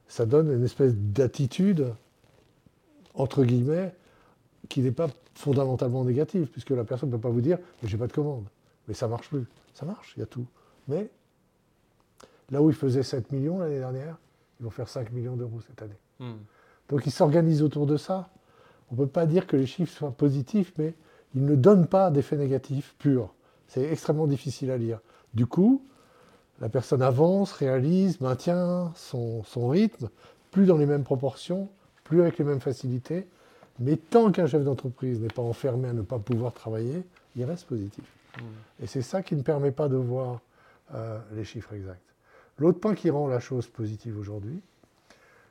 ça 0.08 0.24
donne 0.26 0.50
une 0.50 0.64
espèce 0.64 0.94
d'attitude, 0.94 1.92
entre 3.14 3.44
guillemets, 3.44 3.94
qui 4.68 4.80
n'est 4.80 4.90
pas 4.90 5.08
fondamentalement 5.34 6.04
négative, 6.04 6.48
puisque 6.48 6.70
la 6.70 6.84
personne 6.84 7.10
ne 7.10 7.14
peut 7.14 7.20
pas 7.20 7.28
vous 7.28 7.42
dire 7.42 7.58
Mais 7.82 7.88
j'ai 7.88 7.98
pas 7.98 8.06
de 8.06 8.12
commande. 8.12 8.46
Mais 8.88 8.94
ça 8.94 9.06
marche 9.06 9.28
plus. 9.28 9.44
Ça 9.74 9.86
marche, 9.86 10.14
il 10.16 10.20
y 10.20 10.22
a 10.22 10.26
tout. 10.26 10.46
Là 12.50 12.62
où 12.62 12.70
ils 12.70 12.76
faisaient 12.76 13.02
7 13.02 13.32
millions 13.32 13.58
l'année 13.58 13.78
dernière, 13.78 14.16
ils 14.60 14.64
vont 14.64 14.70
faire 14.70 14.88
5 14.88 15.12
millions 15.12 15.36
d'euros 15.36 15.60
cette 15.66 15.82
année. 15.82 15.98
Hmm. 16.18 16.38
Donc 16.88 17.06
ils 17.06 17.12
s'organisent 17.12 17.62
autour 17.62 17.86
de 17.86 17.96
ça. 17.96 18.30
On 18.90 18.94
ne 18.94 19.00
peut 19.00 19.06
pas 19.06 19.26
dire 19.26 19.46
que 19.46 19.56
les 19.56 19.66
chiffres 19.66 19.92
soient 19.92 20.10
positifs, 20.10 20.72
mais 20.78 20.94
ils 21.34 21.44
ne 21.44 21.54
donnent 21.54 21.86
pas 21.86 22.10
d'effet 22.10 22.36
négatif 22.36 22.94
pur. 22.98 23.34
C'est 23.66 23.84
extrêmement 23.84 24.26
difficile 24.26 24.70
à 24.70 24.78
lire. 24.78 25.00
Du 25.34 25.46
coup, 25.46 25.84
la 26.60 26.68
personne 26.68 27.02
avance, 27.02 27.52
réalise, 27.52 28.20
maintient 28.20 28.92
son, 28.96 29.42
rythme, 29.68 30.08
plus 30.50 30.66
dans 30.66 30.78
les 30.78 30.86
mêmes 30.86 31.04
proportions, 31.04 31.68
plus 32.04 32.22
avec 32.22 32.38
les 32.38 32.44
mêmes 32.44 32.60
facilités, 32.60 33.28
mais 33.78 33.96
tant 33.96 34.32
qu'un 34.32 34.46
chef 34.46 34.64
d'entreprise 34.64 35.20
n'est 35.20 35.28
pas 35.28 35.42
enfermé 35.42 35.88
à 35.88 35.92
ne 35.92 36.02
pas 36.02 36.18
pouvoir 36.18 36.54
travailler, 36.54 37.04
il 37.36 37.44
reste 37.44 37.66
positif. 37.66 38.04
Mmh. 38.36 38.42
Et 38.82 38.86
c'est 38.86 39.02
ça 39.02 39.22
qui 39.22 39.36
ne 39.36 39.42
permet 39.42 39.70
pas 39.70 39.88
de 39.88 39.96
voir 39.96 40.40
euh, 40.94 41.18
les 41.34 41.44
chiffres 41.44 41.74
exacts. 41.74 42.07
L'autre 42.58 42.80
point 42.80 42.94
qui 42.94 43.10
rend 43.10 43.28
la 43.28 43.40
chose 43.40 43.68
positive 43.68 44.18
aujourd'hui, 44.18 44.60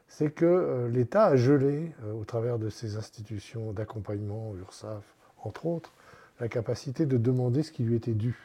c'est 0.10 0.32
que 0.32 0.46
euh, 0.46 0.90
l'État 0.90 1.26
a 1.26 1.36
gelé, 1.36 1.94
euh, 2.04 2.14
au 2.14 2.26
travers 2.26 2.60
de 2.60 2.70
ses 2.70 2.98
institutions 2.98 3.72
d'accompagnement, 3.72 4.54
URSAF, 4.56 5.04
entre 5.44 5.66
autres, 5.66 5.94
la 6.40 6.50
capacité 6.50 7.06
de 7.06 7.18
demander 7.18 7.64
ce 7.64 7.72
qui 7.72 7.84
lui 7.84 7.96
était 7.96 8.14
dû. 8.14 8.38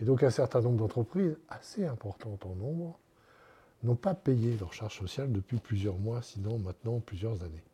Et 0.00 0.04
donc 0.04 0.22
un 0.22 0.30
certain 0.30 0.60
nombre 0.60 0.78
d'entreprises, 0.78 1.36
assez 1.48 1.84
importantes 1.84 2.46
en 2.46 2.54
nombre, 2.54 2.98
n'ont 3.82 3.96
pas 3.96 4.14
payé 4.14 4.56
leur 4.58 4.72
charge 4.72 4.96
sociale 4.98 5.32
depuis 5.32 5.58
plusieurs 5.58 5.98
mois, 5.98 6.22
sinon 6.22 6.58
maintenant 6.58 7.00
plusieurs 7.00 7.42
années. 7.42 7.64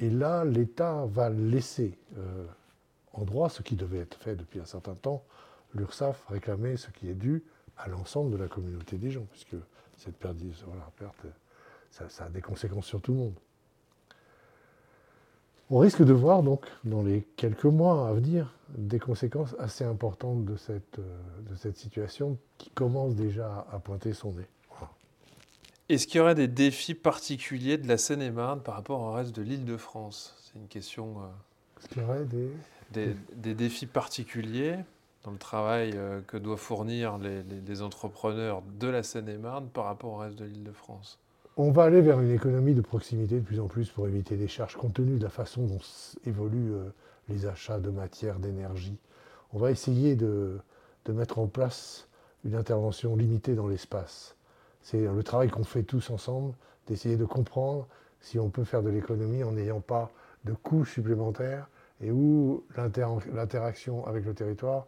Et 0.00 0.10
là, 0.10 0.44
l'État 0.44 1.06
va 1.06 1.30
laisser 1.30 1.96
euh, 2.18 2.44
en 3.12 3.24
droit 3.24 3.48
ce 3.48 3.62
qui 3.62 3.76
devait 3.76 4.00
être 4.00 4.18
fait 4.18 4.36
depuis 4.36 4.60
un 4.60 4.64
certain 4.64 4.94
temps, 4.94 5.24
l'URSSAF 5.74 6.26
réclamer 6.28 6.76
ce 6.76 6.90
qui 6.90 7.08
est 7.08 7.14
dû 7.14 7.44
à 7.76 7.88
l'ensemble 7.88 8.30
de 8.32 8.36
la 8.36 8.48
communauté 8.48 8.96
des 8.96 9.10
gens, 9.10 9.26
puisque 9.30 9.56
cette 9.96 10.16
perte, 10.16 10.36
voilà, 10.66 10.90
perte 10.96 11.26
ça, 11.90 12.24
a 12.24 12.28
des 12.28 12.42
conséquences 12.42 12.86
sur 12.86 13.00
tout 13.00 13.12
le 13.12 13.18
monde. 13.18 13.34
On 15.70 15.78
risque 15.78 16.02
de 16.02 16.12
voir 16.12 16.42
donc 16.42 16.66
dans 16.84 17.02
les 17.02 17.26
quelques 17.36 17.64
mois 17.64 18.08
à 18.08 18.12
venir 18.12 18.54
des 18.68 18.98
conséquences 18.98 19.56
assez 19.58 19.84
importantes 19.84 20.44
de 20.44 20.56
cette, 20.56 20.98
euh, 20.98 21.18
de 21.50 21.56
cette 21.56 21.76
situation 21.76 22.38
qui 22.58 22.70
commence 22.70 23.14
déjà 23.14 23.66
à 23.72 23.78
pointer 23.78 24.12
son 24.12 24.32
nez. 24.32 24.46
Est-ce 25.88 26.08
qu'il 26.08 26.18
y 26.18 26.20
aurait 26.20 26.34
des 26.34 26.48
défis 26.48 26.94
particuliers 26.94 27.78
de 27.78 27.86
la 27.86 27.96
Seine-et-Marne 27.96 28.60
par 28.60 28.74
rapport 28.74 29.00
au 29.00 29.12
reste 29.12 29.34
de 29.36 29.42
l'île 29.42 29.64
de 29.64 29.76
France? 29.76 30.34
C'est 30.42 30.58
une 30.58 30.66
question. 30.66 31.20
Euh, 31.20 31.26
Est-ce 31.78 31.88
qu'il 31.88 32.02
y 32.02 32.04
aurait 32.04 32.24
des... 32.24 32.50
Des, 32.90 33.54
défis 33.54 33.86
particuliers? 33.86 34.78
Dans 35.26 35.32
le 35.32 35.38
travail 35.38 35.92
euh, 35.94 36.22
que 36.26 36.38
doivent 36.38 36.58
fournir 36.58 37.18
les, 37.18 37.42
les 37.42 37.82
entrepreneurs 37.82 38.62
de 38.80 38.88
la 38.88 39.02
Seine-et-Marne 39.02 39.68
par 39.68 39.84
rapport 39.84 40.12
au 40.12 40.16
reste 40.16 40.36
de 40.36 40.46
l'île 40.46 40.64
de 40.64 40.72
France 40.72 41.18
on 41.58 41.70
va 41.70 41.84
aller 41.84 42.02
vers 42.02 42.20
une 42.20 42.32
économie 42.32 42.74
de 42.74 42.82
proximité 42.82 43.36
de 43.36 43.44
plus 43.44 43.60
en 43.60 43.66
plus 43.66 43.88
pour 43.88 44.06
éviter 44.06 44.36
des 44.36 44.46
charges, 44.46 44.76
compte 44.76 44.92
tenu 44.94 45.16
de 45.16 45.24
la 45.24 45.30
façon 45.30 45.62
dont 45.64 45.80
évoluent 46.26 46.74
euh, 46.74 46.92
les 47.30 47.46
achats 47.46 47.80
de 47.80 47.88
matière, 47.88 48.38
d'énergie. 48.38 48.98
On 49.54 49.58
va 49.58 49.70
essayer 49.70 50.16
de, 50.16 50.58
mettre 51.08 51.38
en 51.38 51.46
place 51.46 52.08
une 52.44 52.56
intervention 52.56 53.16
limitée 53.16 53.54
dans 53.54 53.68
l'espace. 53.68 54.36
C'est 54.82 55.00
le 55.00 55.22
travail 55.22 55.48
qu'on 55.48 55.64
fait 55.64 55.82
tous 55.82 56.10
ensemble, 56.10 56.52
d'essayer 56.88 57.16
de 57.16 57.24
comprendre 57.24 57.86
si 58.20 58.38
on 58.38 58.50
peut 58.50 58.64
faire 58.64 58.82
de 58.82 58.90
l'économie 58.90 59.42
en 59.42 59.52
n'ayant 59.52 59.80
pas 59.80 60.10
de 60.44 60.52
coûts 60.52 60.84
supplémentaires 60.84 61.70
et 62.02 62.10
où 62.10 62.64
l'interaction 62.76 64.06
avec 64.06 64.26
le 64.26 64.34
territoire 64.34 64.86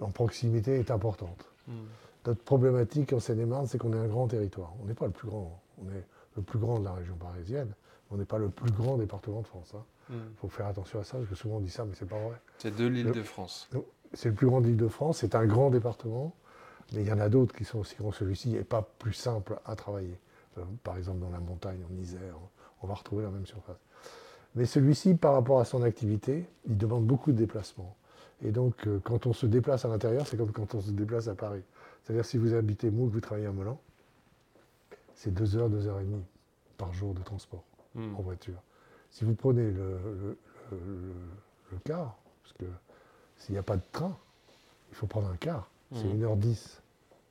en 0.00 0.10
proximité 0.10 0.78
est 0.78 0.90
importante. 0.90 1.46
Hmm. 1.66 1.86
Notre 2.26 2.42
problématique 2.42 3.12
en 3.12 3.20
Seine-et-Marne, 3.20 3.66
c'est 3.66 3.78
qu'on 3.78 3.92
est 3.92 3.98
un 3.98 4.06
grand 4.06 4.26
territoire. 4.26 4.72
On 4.82 4.86
n'est 4.86 4.94
pas 4.94 5.06
le 5.06 5.12
plus 5.12 5.28
grand. 5.28 5.60
On 5.82 5.88
est 5.90 6.04
le 6.36 6.42
plus 6.42 6.58
grand 6.58 6.78
de 6.78 6.84
la 6.84 6.92
région 6.92 7.14
parisienne. 7.14 7.72
On 8.10 8.16
n'est 8.16 8.24
pas 8.24 8.38
le 8.38 8.48
plus 8.48 8.70
grand 8.70 8.96
département 8.96 9.40
de 9.40 9.46
France. 9.46 9.72
Il 9.72 9.76
hein. 9.76 10.18
hmm. 10.18 10.34
faut 10.36 10.48
faire 10.48 10.66
attention 10.66 11.00
à 11.00 11.04
ça, 11.04 11.18
parce 11.18 11.28
que 11.28 11.34
souvent 11.34 11.56
on 11.56 11.60
dit 11.60 11.70
ça, 11.70 11.84
mais 11.84 11.94
c'est 11.94 12.08
pas 12.08 12.18
vrai. 12.18 12.36
C'est 12.58 12.74
de 12.74 12.86
l'île 12.86 13.12
de 13.12 13.22
France. 13.22 13.68
C'est 14.14 14.30
le 14.30 14.34
plus 14.34 14.46
grand 14.46 14.60
de 14.60 14.66
l'île 14.66 14.76
de 14.76 14.88
France. 14.88 15.18
C'est 15.18 15.34
un 15.34 15.46
grand 15.46 15.70
département, 15.70 16.34
mais 16.92 17.02
il 17.02 17.08
y 17.08 17.12
en 17.12 17.20
a 17.20 17.28
d'autres 17.28 17.54
qui 17.54 17.64
sont 17.64 17.78
aussi 17.78 17.96
grands 17.96 18.10
que 18.10 18.16
celui-ci 18.16 18.56
et 18.56 18.64
pas 18.64 18.82
plus 18.98 19.12
simple 19.12 19.58
à 19.66 19.76
travailler. 19.76 20.18
Euh, 20.56 20.62
par 20.82 20.96
exemple, 20.96 21.20
dans 21.20 21.30
la 21.30 21.40
montagne, 21.40 21.80
en 21.90 22.00
Isère, 22.00 22.36
on 22.82 22.86
va 22.86 22.94
retrouver 22.94 23.24
la 23.24 23.30
même 23.30 23.46
surface. 23.46 23.76
Mais 24.54 24.64
celui-ci, 24.64 25.14
par 25.14 25.34
rapport 25.34 25.60
à 25.60 25.64
son 25.64 25.82
activité, 25.82 26.48
il 26.66 26.76
demande 26.76 27.04
beaucoup 27.04 27.32
de 27.32 27.36
déplacements. 27.36 27.94
Et 28.42 28.52
donc, 28.52 28.86
euh, 28.86 29.00
quand 29.02 29.26
on 29.26 29.32
se 29.32 29.46
déplace 29.46 29.84
à 29.84 29.88
l'intérieur, 29.88 30.26
c'est 30.26 30.36
comme 30.36 30.52
quand 30.52 30.74
on 30.74 30.80
se 30.80 30.90
déplace 30.90 31.28
à 31.28 31.34
Paris. 31.34 31.62
C'est-à-dire, 32.02 32.24
si 32.24 32.38
vous 32.38 32.54
habitez 32.54 32.90
Moule, 32.90 33.10
vous 33.10 33.20
travaillez 33.20 33.46
à 33.46 33.52
Melun, 33.52 33.76
c'est 35.14 35.32
2 35.32 35.56
heures, 35.56 35.68
2 35.68 35.88
heures 35.88 36.00
et 36.00 36.04
demie 36.04 36.24
par 36.76 36.92
jour 36.92 37.14
de 37.14 37.22
transport 37.22 37.64
hmm. 37.94 38.14
en 38.14 38.22
voiture. 38.22 38.62
Si 39.10 39.24
vous 39.24 39.34
prenez 39.34 39.70
le, 39.70 40.38
car, 41.84 42.16
parce 42.42 42.52
que 42.54 42.64
s'il 43.36 43.54
n'y 43.54 43.58
a 43.58 43.62
pas 43.62 43.76
de 43.76 43.82
train, 43.90 44.16
il 44.90 44.94
faut 44.94 45.06
prendre 45.06 45.28
un 45.28 45.36
car. 45.36 45.70
C'est 45.92 46.04
1h10 46.04 46.36
hmm. 46.36 46.56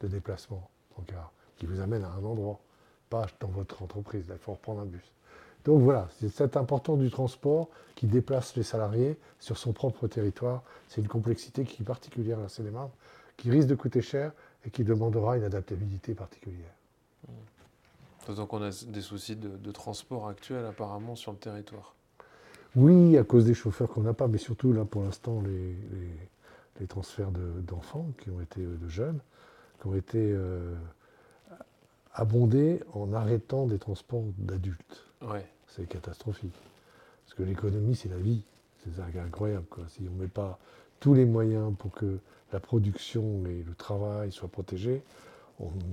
de 0.01 0.07
déplacement 0.07 0.69
en 0.97 1.03
car, 1.03 1.31
qui 1.57 1.65
vous 1.67 1.79
amène 1.79 2.03
à 2.03 2.09
un 2.09 2.23
endroit, 2.23 2.59
pas 3.09 3.27
dans 3.39 3.47
votre 3.47 3.83
entreprise. 3.83 4.25
il 4.29 4.37
faut 4.39 4.53
reprendre 4.53 4.81
un 4.81 4.85
bus. 4.85 5.13
Donc 5.67 5.81
voilà, 5.81 6.07
c'est 6.17 6.29
cette 6.29 6.55
importance 6.55 6.97
du 6.97 7.11
transport 7.11 7.67
qui 7.95 8.07
déplace 8.07 8.55
les 8.55 8.63
salariés 8.63 9.17
sur 9.37 9.57
son 9.57 9.73
propre 9.73 10.07
territoire. 10.07 10.63
C'est 10.87 11.01
une 11.01 11.09
complexité 11.09 11.65
qui 11.65 11.83
est 11.83 11.85
particulière 11.85 12.39
à 12.39 12.43
la 12.43 12.47
seine 12.47 12.71
qui 13.35 13.51
risque 13.51 13.67
de 13.67 13.75
coûter 13.75 14.01
cher 14.01 14.31
et 14.65 14.69
qui 14.69 14.85
demandera 14.85 15.35
une 15.35 15.43
adaptabilité 15.43 16.13
particulière. 16.13 16.71
D'autant 18.25 18.45
qu'on 18.45 18.61
a 18.61 18.69
des 18.87 19.01
soucis 19.01 19.35
de, 19.35 19.71
transport 19.73 20.29
actuels 20.29 20.65
apparemment 20.65 21.17
sur 21.17 21.33
le 21.33 21.37
territoire. 21.37 21.95
Oui, 22.77 23.17
à 23.17 23.25
cause 23.25 23.43
des 23.43 23.53
chauffeurs 23.53 23.89
qu'on 23.89 24.03
n'a 24.03 24.13
pas, 24.13 24.29
mais 24.29 24.37
surtout 24.37 24.71
là 24.71 24.85
pour 24.85 25.03
l'instant 25.03 25.41
les, 25.41 26.87
transferts 26.87 27.31
d'enfants 27.31 28.07
qui 28.19 28.29
ont 28.29 28.39
été 28.39 28.61
euh, 28.61 28.77
de 28.77 28.87
jeunes, 28.87 29.19
qui 29.81 29.87
ont 29.87 29.95
été 29.95 30.31
euh, 30.31 30.75
abondés 32.13 32.81
en 32.93 33.11
arrêtant 33.11 33.65
des 33.65 33.79
transports 33.79 34.23
d'adultes. 34.37 35.03
Ouais. 35.21 35.45
C'est 35.67 35.87
catastrophique. 35.87 36.55
Parce 37.25 37.35
que 37.35 37.43
l'économie, 37.43 37.95
c'est 37.95 38.09
la 38.09 38.17
vie. 38.17 38.43
C'est 38.83 39.19
incroyable. 39.19 39.65
Quoi. 39.69 39.83
Si 39.89 40.07
on 40.09 40.15
ne 40.15 40.21
met 40.21 40.27
pas 40.27 40.59
tous 40.99 41.13
les 41.13 41.25
moyens 41.25 41.73
pour 41.77 41.91
que 41.91 42.19
la 42.53 42.59
production 42.59 43.45
et 43.45 43.63
le 43.63 43.73
travail 43.75 44.31
soient 44.31 44.47
protégés, 44.47 45.01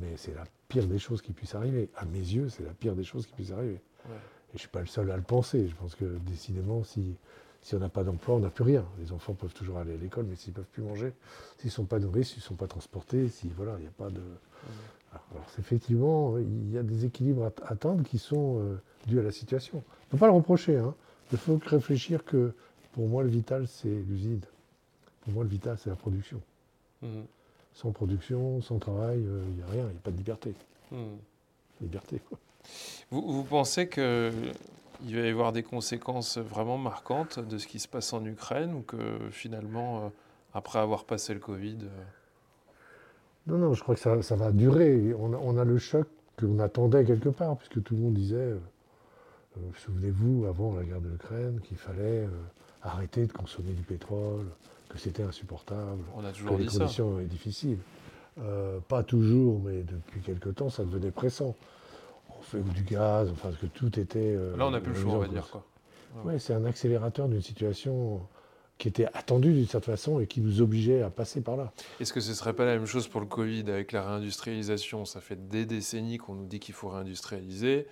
mais 0.00 0.16
c'est 0.16 0.35
la 0.35 0.45
pire 0.69 0.87
des 0.87 0.99
choses 0.99 1.23
qui 1.23 1.33
puissent 1.33 1.54
arriver. 1.54 1.88
À 1.97 2.04
mes 2.04 2.19
yeux, 2.19 2.49
c'est 2.49 2.64
la 2.64 2.73
pire 2.73 2.95
des 2.95 3.04
choses 3.04 3.26
qui 3.26 3.33
puissent 3.33 3.52
arriver. 3.52 3.81
Et 4.07 4.11
je 4.50 4.54
ne 4.54 4.59
suis 4.59 4.69
pas 4.69 4.81
le 4.81 4.87
seul 4.87 5.11
à 5.11 5.16
le 5.16 5.23
penser. 5.23 5.69
Je 5.69 5.75
pense 5.75 5.95
que 5.95 6.04
décidément, 6.26 6.85
si, 6.85 7.16
si 7.62 7.75
on 7.75 7.78
n'a 7.78 7.88
pas 7.88 8.04
d'emploi, 8.04 8.37
on 8.37 8.40
n'a 8.40 8.50
plus 8.50 8.64
rien. 8.64 8.85
Les 9.00 9.12
enfants 9.12 9.35
peuvent 9.35 9.54
toujours 9.54 9.78
aller 9.78 9.95
à 9.95 9.97
l'école, 9.97 10.26
mais 10.26 10.37
s'ils 10.37 10.52
ne 10.52 10.57
peuvent 10.57 10.71
plus 10.71 10.83
manger, 10.83 11.12
s'ils 11.59 11.69
ne 11.69 11.73
sont 11.73 11.87
pas 11.87 11.99
nourris, 11.99 12.25
s'ils 12.25 12.38
ne 12.38 12.43
sont 12.43 12.54
pas 12.54 12.69
transportés, 12.69 13.28
si 13.28 13.49
voilà, 13.57 13.75
il 13.78 13.83
n'y 13.83 13.88
a 13.88 13.93
pas 13.97 14.11
de. 14.11 14.23
Alors, 15.33 15.47
effectivement, 15.59 16.38
il 16.38 16.73
y 16.73 16.78
a 16.78 16.83
des 16.83 17.04
équilibres 17.04 17.44
à 17.44 17.73
atteindre 17.73 18.02
qui 18.02 18.18
sont 18.18 18.59
euh, 18.61 18.80
dus 19.06 19.21
à 19.21 19.23
la 19.23 19.33
situation. 19.33 19.83
Il 19.87 20.06
ne 20.06 20.11
faut 20.12 20.16
pas 20.18 20.26
le 20.26 20.33
reprocher. 20.33 20.76
Hein. 20.76 20.94
Il 21.33 21.38
faut 21.38 21.61
réfléchir 21.64 22.25
que 22.25 22.52
pour 22.92 23.09
moi, 23.09 23.23
le 23.23 23.28
vital, 23.28 23.66
c'est 23.66 23.88
l'usine. 23.88 24.40
Pour 25.23 25.33
moi, 25.33 25.44
le 25.44 25.50
vital, 25.50 25.76
c'est 25.78 25.90
la 25.90 25.97
production. 25.97 26.40
Mmh 27.02 27.23
sans 27.75 27.90
production, 27.90 28.61
sans 28.62 28.78
travail, 28.78 29.21
il 29.21 29.28
euh, 29.28 29.44
n'y 29.56 29.62
a 29.62 29.66
rien, 29.66 29.83
il 29.83 29.90
n'y 29.90 29.97
a 29.97 30.00
pas 30.02 30.11
de 30.11 30.16
liberté. 30.16 30.54
Hmm. 30.90 31.16
Liberté, 31.80 32.21
quoi. 32.28 32.38
Vous, 33.11 33.44
pensez 33.44 33.88
qu'il 33.88 34.02
va 34.02 35.21
y 35.21 35.28
avoir 35.28 35.52
des 35.52 35.62
conséquences 35.62 36.38
vraiment 36.38 36.78
marquantes 36.78 37.38
de 37.40 37.59
ce 37.59 37.66
qui 37.66 37.78
se 37.78 37.88
passe 37.88 38.12
en 38.14 38.25
Ukraine 38.25 38.73
ou 38.73 38.80
que 38.80 39.18
finalement, 39.30 40.06
euh, 40.06 40.09
après 40.54 40.78
avoir 40.78 41.04
passé 41.04 41.35
le 41.35 41.40
Covid... 41.40 41.78
Euh, 43.48 43.52
non, 43.52 43.58
non, 43.58 43.74
je 43.74 43.82
crois 43.82 43.94
que 43.94 44.22
ça, 44.22 44.36
va 44.36 44.52
durer. 44.52 45.14
On 45.14 45.58
a, 45.58 45.64
le 45.64 45.78
choc 45.78 46.06
qu'on 46.38 46.58
attendait 46.58 47.04
quelque 47.04 47.28
part, 47.28 47.56
puisque 47.56 47.82
tout 47.82 47.94
le 47.94 48.02
monde 48.02 48.14
disait, 48.14 48.54
souvenez-vous, 49.76 50.46
avant 50.46 50.74
la 50.74 50.84
guerre 50.84 51.00
de 51.00 51.08
l'Ukraine, 51.08 51.60
qu'il 51.62 51.76
fallait 51.76 52.28
arrêter 52.82 53.26
de 53.26 53.32
consommer 53.32 53.72
du 53.72 53.82
pétrole, 53.82 54.46
que 54.88 54.98
c'était 54.98 55.22
insupportable, 55.22 56.02
On 56.14 56.24
a 56.24 56.32
toujours 56.32 56.56
que 56.56 56.62
les 56.62 56.68
conditions 56.68 57.18
étaient 57.18 57.28
difficiles. 57.28 57.78
Euh, 58.40 58.80
pas 58.88 59.02
toujours, 59.02 59.60
mais 59.64 59.82
depuis 59.82 60.20
quelque 60.20 60.48
temps, 60.48 60.68
ça 60.68 60.84
devenait 60.84 61.10
pressant. 61.10 61.54
On 62.30 62.42
fait 62.42 62.60
du 62.60 62.82
gaz, 62.82 63.30
enfin, 63.30 63.50
que 63.60 63.66
tout 63.66 63.98
était. 63.98 64.34
Euh, 64.36 64.56
Là, 64.56 64.66
on 64.66 64.70
n'a 64.70 64.80
plus 64.80 64.92
le 64.92 64.98
choix, 64.98 65.14
on 65.14 65.18
va 65.18 65.28
dire. 65.28 65.48
Quoi. 65.50 65.64
Ouais, 66.24 66.38
c'est 66.38 66.54
un 66.54 66.64
accélérateur 66.64 67.28
d'une 67.28 67.42
situation 67.42 68.20
qui 68.78 68.88
était 68.88 69.07
attendue 69.14 69.52
d'une 69.52 69.66
certaine 69.66 69.95
façon 69.97 70.21
et 70.21 70.26
qui 70.26 70.40
nous 70.40 70.61
obligeait 70.61 71.02
à 71.02 71.11
passer 71.11 71.40
par 71.40 71.57
là. 71.57 71.73
Est-ce 72.00 72.12
que 72.12 72.21
ce 72.21 72.31
ne 72.31 72.35
serait 72.35 72.54
pas 72.54 72.64
la 72.64 72.75
même 72.75 72.87
chose 72.87 73.07
pour 73.09 73.21
le 73.21 73.26
Covid 73.26 73.64
avec 73.69 73.93
la 73.93 74.02
réindustrialisation? 74.02 75.04
Ça 75.04 75.21
fait 75.21 75.49
des 75.49 75.64
décennies 75.64 76.19
qu'on 76.19 76.35
nous 76.35 76.47
dit 76.47 76.59
qu'il 76.59 76.75
faut 76.75 76.88
réindustrialiser 76.88 77.87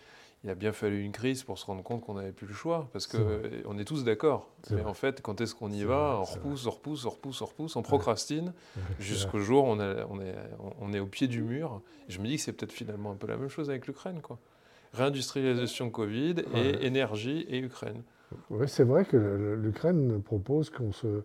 il 0.44 0.50
a 0.50 0.54
bien 0.56 0.72
fallu 0.72 1.02
une 1.02 1.12
crise 1.12 1.44
pour 1.44 1.58
se 1.58 1.66
rendre 1.66 1.84
compte 1.84 2.00
qu'on 2.00 2.14
n'avait 2.14 2.32
plus 2.32 2.48
le 2.48 2.54
choix, 2.54 2.88
parce 2.92 3.06
qu'on 3.06 3.18
est, 3.18 3.62
on 3.64 3.78
est 3.78 3.84
tous 3.84 4.02
d'accord. 4.02 4.48
Mais 4.70 4.82
en 4.82 4.94
fait, 4.94 5.22
quand 5.22 5.40
est-ce 5.40 5.54
qu'on 5.54 5.70
y 5.70 5.84
va? 5.84 6.18
On 6.20 6.24
repousse, 6.24 6.66
on 6.66 6.70
repousse, 6.70 7.04
on 7.04 7.10
repousse, 7.10 7.42
on 7.42 7.46
repousse, 7.46 7.76
on 7.76 7.82
procrastine, 7.82 8.52
jusqu'au 8.98 9.38
jour 9.38 9.64
où 9.64 9.68
on, 9.68 9.78
on, 9.78 10.20
est, 10.20 10.34
on 10.80 10.92
est 10.92 10.98
au 10.98 11.06
pied 11.06 11.28
du 11.28 11.42
mur. 11.42 11.80
je 12.08 12.18
me 12.18 12.26
dis 12.26 12.36
que 12.36 12.42
c'est 12.42 12.52
peut-être 12.52 12.72
finalement 12.72 13.12
un 13.12 13.16
peu 13.16 13.28
la 13.28 13.36
même 13.36 13.48
chose 13.48 13.70
avec 13.70 13.86
l'Ukraine. 13.86 14.20
quoi. 14.20 14.38
Réindustrialisation 14.94 15.90
Covid 15.90 16.34
et 16.54 16.86
énergie 16.86 17.46
et 17.48 17.58
Ukraine. 17.58 18.02
Oui, 18.50 18.68
c'est 18.68 18.84
vrai 18.84 19.04
que 19.04 19.56
l'Ukraine 19.60 20.22
propose 20.22 20.70
qu'on 20.70 20.92
se, 20.92 21.22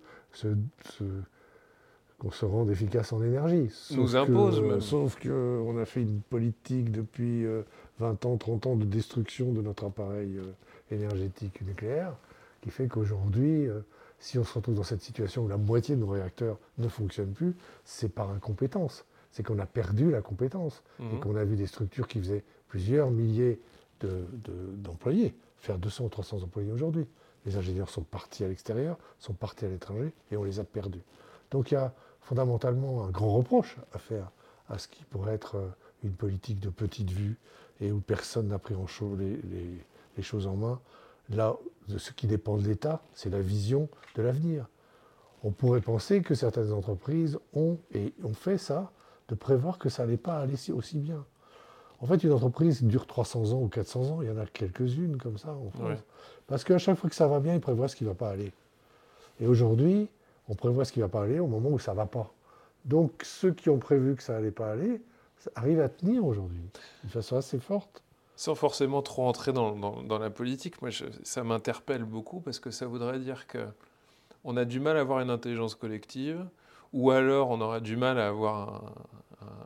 qu'on 2.17 2.31
se 2.31 2.45
rende 2.45 2.69
efficace 2.69 3.13
en 3.13 3.23
énergie. 3.23 3.69
Nous 3.91 4.15
impose 4.15 4.61
même. 4.61 4.81
Sauf 4.81 5.19
qu'on 5.21 5.77
a 5.77 5.85
fait 5.85 6.01
une 6.01 6.21
politique 6.21 6.91
depuis... 6.91 7.45
Euh, 7.45 7.63
20 7.99 8.25
ans, 8.25 8.37
30 8.37 8.67
ans 8.67 8.75
de 8.75 8.85
destruction 8.85 9.51
de 9.51 9.61
notre 9.61 9.85
appareil 9.85 10.37
euh, 10.37 10.51
énergétique 10.91 11.61
nucléaire, 11.61 12.13
qui 12.61 12.69
fait 12.69 12.87
qu'aujourd'hui, 12.87 13.67
euh, 13.67 13.79
si 14.19 14.37
on 14.37 14.43
se 14.43 14.53
retrouve 14.53 14.75
dans 14.75 14.83
cette 14.83 15.01
situation 15.01 15.45
où 15.45 15.47
la 15.47 15.57
moitié 15.57 15.95
de 15.95 16.01
nos 16.01 16.07
réacteurs 16.07 16.57
ne 16.77 16.87
fonctionnent 16.87 17.33
plus, 17.33 17.55
c'est 17.85 18.09
par 18.09 18.29
incompétence. 18.29 19.05
C'est 19.31 19.43
qu'on 19.43 19.59
a 19.59 19.65
perdu 19.65 20.09
la 20.09 20.21
compétence 20.21 20.83
et 20.99 21.03
mhm. 21.03 21.19
qu'on 21.19 21.35
a 21.35 21.43
vu 21.43 21.55
des 21.55 21.67
structures 21.67 22.07
qui 22.07 22.19
faisaient 22.19 22.43
plusieurs 22.67 23.11
milliers 23.11 23.59
d'employés 23.99 25.35
faire 25.59 25.77
200 25.77 26.05
ou 26.05 26.09
300 26.09 26.43
employés 26.43 26.71
aujourd'hui. 26.71 27.07
Les 27.45 27.57
ingénieurs 27.57 27.89
sont 27.89 28.03
partis 28.03 28.43
à 28.43 28.47
l'extérieur, 28.47 28.97
sont 29.19 29.33
partis 29.33 29.65
à 29.65 29.69
l'étranger, 29.69 30.11
et 30.31 30.37
on 30.37 30.43
les 30.43 30.59
a 30.59 30.63
perdus. 30.63 31.03
Donc 31.51 31.71
il 31.71 31.75
y 31.75 31.77
a 31.77 31.93
fondamentalement 32.21 33.05
un 33.05 33.09
grand 33.09 33.33
reproche 33.33 33.77
à 33.93 33.99
faire 33.99 34.31
à 34.69 34.77
ce 34.77 34.87
qui 34.87 35.03
pourrait 35.05 35.33
être 35.33 35.55
euh, 35.55 35.69
une 36.03 36.11
politique 36.11 36.59
de 36.59 36.69
petite 36.69 37.09
vue 37.09 37.37
et 37.79 37.91
où 37.91 37.99
personne 37.99 38.49
n'a 38.49 38.59
pris 38.59 38.75
les, 39.17 39.39
les, 40.17 40.23
choses 40.23 40.47
en 40.47 40.55
main. 40.55 40.79
Là, 41.29 41.55
ce 41.97 42.11
qui 42.11 42.27
dépend 42.27 42.57
de 42.57 42.67
l'État, 42.67 43.01
c'est 43.13 43.29
la 43.29 43.39
vision 43.39 43.87
de 44.15 44.23
l'avenir. 44.23 44.67
On 45.43 45.51
pourrait 45.51 45.81
penser 45.81 46.21
que 46.21 46.33
certaines 46.33 46.73
entreprises 46.73 47.37
ont, 47.53 47.77
et 47.93 48.13
ont 48.23 48.33
fait 48.33 48.57
ça, 48.57 48.91
de 49.27 49.35
prévoir 49.35 49.77
que 49.77 49.89
ça 49.89 50.03
n'allait 50.03 50.17
pas 50.17 50.39
aller 50.39 50.55
aussi 50.71 50.97
bien. 50.97 51.23
En 51.99 52.05
fait, 52.05 52.23
une 52.23 52.31
entreprise 52.31 52.83
dure 52.83 53.07
300 53.07 53.53
ans 53.53 53.61
ou 53.61 53.67
400 53.67 54.01
ans, 54.11 54.21
il 54.21 54.27
y 54.27 54.31
en 54.31 54.37
a 54.37 54.45
quelques-unes 54.45 55.17
comme 55.17 55.37
ça 55.37 55.53
en 55.53 55.71
France. 55.71 55.99
Parce 56.45 56.63
qu'à 56.63 56.77
chaque 56.77 56.97
fois 56.97 57.09
que 57.09 57.15
ça 57.15 57.27
va 57.27 57.39
bien, 57.39 57.55
ils 57.55 57.59
prévoient 57.59 57.87
ce 57.87 57.95
qui 57.95 58.03
ne 58.03 58.09
va 58.09 58.15
pas 58.15 58.29
aller. 58.29 58.51
Et 59.39 59.47
aujourd'hui, 59.47 60.07
on 60.47 60.55
prévoit 60.55 60.85
ce 60.85 60.91
qui 60.91 60.99
ne 60.99 61.05
va 61.05 61.09
pas 61.09 61.23
aller 61.23 61.39
au 61.39 61.47
moment 61.47 61.69
où 61.69 61.79
ça 61.79 61.91
ne 61.91 61.97
va 61.97 62.05
pas. 62.05 62.31
Donc 62.85 63.21
ceux 63.23 63.51
qui 63.51 63.69
ont 63.69 63.79
prévu 63.79 64.15
que 64.15 64.23
ça 64.23 64.33
n'allait 64.33 64.51
pas 64.51 64.71
aller 64.71 65.01
arrivent 65.55 65.81
à 65.81 65.89
tenir 65.89 66.25
aujourd'hui, 66.25 66.61
de 67.03 67.09
façon 67.09 67.35
assez 67.37 67.59
forte. 67.59 68.03
Sans 68.35 68.55
forcément 68.55 69.01
trop 69.01 69.27
entrer 69.27 69.51
dans, 69.51 70.19
la 70.19 70.29
politique, 70.29 70.81
moi 70.81 70.91
ça 71.23 71.43
m'interpelle 71.43 72.03
beaucoup 72.03 72.39
parce 72.39 72.59
que 72.59 72.69
ça 72.71 72.85
voudrait 72.85 73.19
dire 73.19 73.47
que 73.47 73.65
on 74.43 74.55
a 74.57 74.65
du 74.65 74.79
mal 74.79 74.97
à 74.97 75.01
avoir 75.01 75.19
une 75.19 75.29
intelligence 75.29 75.75
collective, 75.75 76.45
ou 76.93 77.11
alors 77.11 77.49
on 77.49 77.59
aurait 77.59 77.81
du 77.81 77.97
mal 77.97 78.19
à 78.19 78.27
avoir 78.27 78.93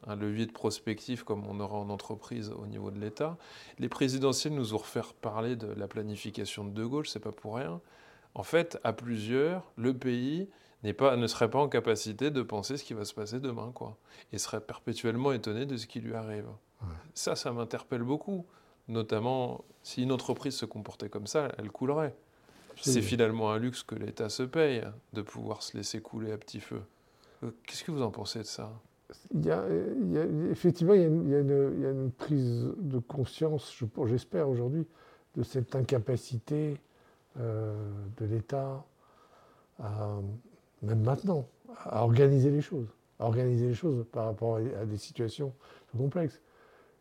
un, 0.07 0.15
levier 0.15 0.45
de 0.45 0.51
prospective 0.51 1.23
comme 1.23 1.45
on 1.47 1.59
aura 1.59 1.77
en 1.77 1.89
entreprise 1.89 2.51
au 2.57 2.67
niveau 2.67 2.91
de 2.91 2.99
l'État. 2.99 3.37
Les 3.79 3.89
présidentielles 3.89 4.53
nous 4.53 4.73
ont 4.73 4.77
refait 4.77 5.01
parler 5.21 5.55
de 5.55 5.67
la 5.67 5.87
planification 5.87 6.63
de 6.65 6.71
De 6.71 6.85
Gaulle, 6.85 7.07
c'est 7.07 7.19
pas 7.19 7.31
pour 7.31 7.55
rien. 7.55 7.81
En 8.33 8.43
fait, 8.43 8.79
à 8.83 8.93
plusieurs, 8.93 9.71
le 9.75 9.93
pays 9.93 10.47
pas, 10.93 11.15
ne 11.15 11.27
serait 11.27 11.49
pas 11.49 11.59
en 11.59 11.69
capacité 11.69 12.31
de 12.31 12.41
penser 12.41 12.77
ce 12.77 12.83
qui 12.83 12.93
va 12.93 13.05
se 13.05 13.13
passer 13.13 13.39
demain, 13.39 13.71
quoi. 13.73 13.97
Et 14.33 14.37
serait 14.37 14.61
perpétuellement 14.61 15.31
étonné 15.31 15.65
de 15.65 15.77
ce 15.77 15.85
qui 15.85 15.99
lui 15.99 16.15
arrive. 16.15 16.47
Ça, 17.13 17.35
ça 17.35 17.51
m'interpelle 17.51 18.01
beaucoup. 18.01 18.45
Notamment, 18.87 19.63
si 19.83 20.01
une 20.01 20.11
entreprise 20.11 20.55
se 20.55 20.65
comportait 20.65 21.09
comme 21.09 21.27
ça, 21.27 21.51
elle 21.57 21.71
coulerait. 21.71 22.15
C'est 22.81 23.01
finalement 23.03 23.51
un 23.51 23.59
luxe 23.59 23.83
que 23.83 23.93
l'État 23.93 24.29
se 24.29 24.41
paye, 24.41 24.83
de 25.13 25.21
pouvoir 25.21 25.61
se 25.61 25.77
laisser 25.77 26.01
couler 26.01 26.31
à 26.31 26.37
petit 26.37 26.59
feu. 26.59 26.81
Euh, 27.43 27.51
qu'est-ce 27.65 27.83
que 27.83 27.91
vous 27.91 28.01
en 28.01 28.09
pensez 28.09 28.39
de 28.39 28.43
ça? 28.43 28.71
Il 29.33 29.45
y, 29.45 29.51
a, 29.51 29.63
Effectivement, 30.49 30.93
il 30.93 31.01
y, 31.01 31.35
a 31.35 31.39
une, 31.39 32.11
prise 32.17 32.69
de 32.77 32.99
conscience, 32.99 33.77
j'espère 34.05 34.49
aujourd'hui, 34.49 34.85
de 35.35 35.43
cette 35.43 35.75
incapacité 35.75 36.77
euh, 37.39 37.73
de 38.17 38.25
l'État, 38.25 38.83
même 40.81 41.01
maintenant, 41.01 41.47
à 41.85 42.03
organiser 42.03 42.51
les 42.51 42.61
choses, 42.61 42.87
à 43.19 43.25
organiser 43.25 43.67
les 43.67 43.73
choses 43.73 44.05
par 44.11 44.25
rapport 44.25 44.57
à 44.57 44.85
des 44.85 44.97
situations 44.97 45.53
complexes. 45.97 46.39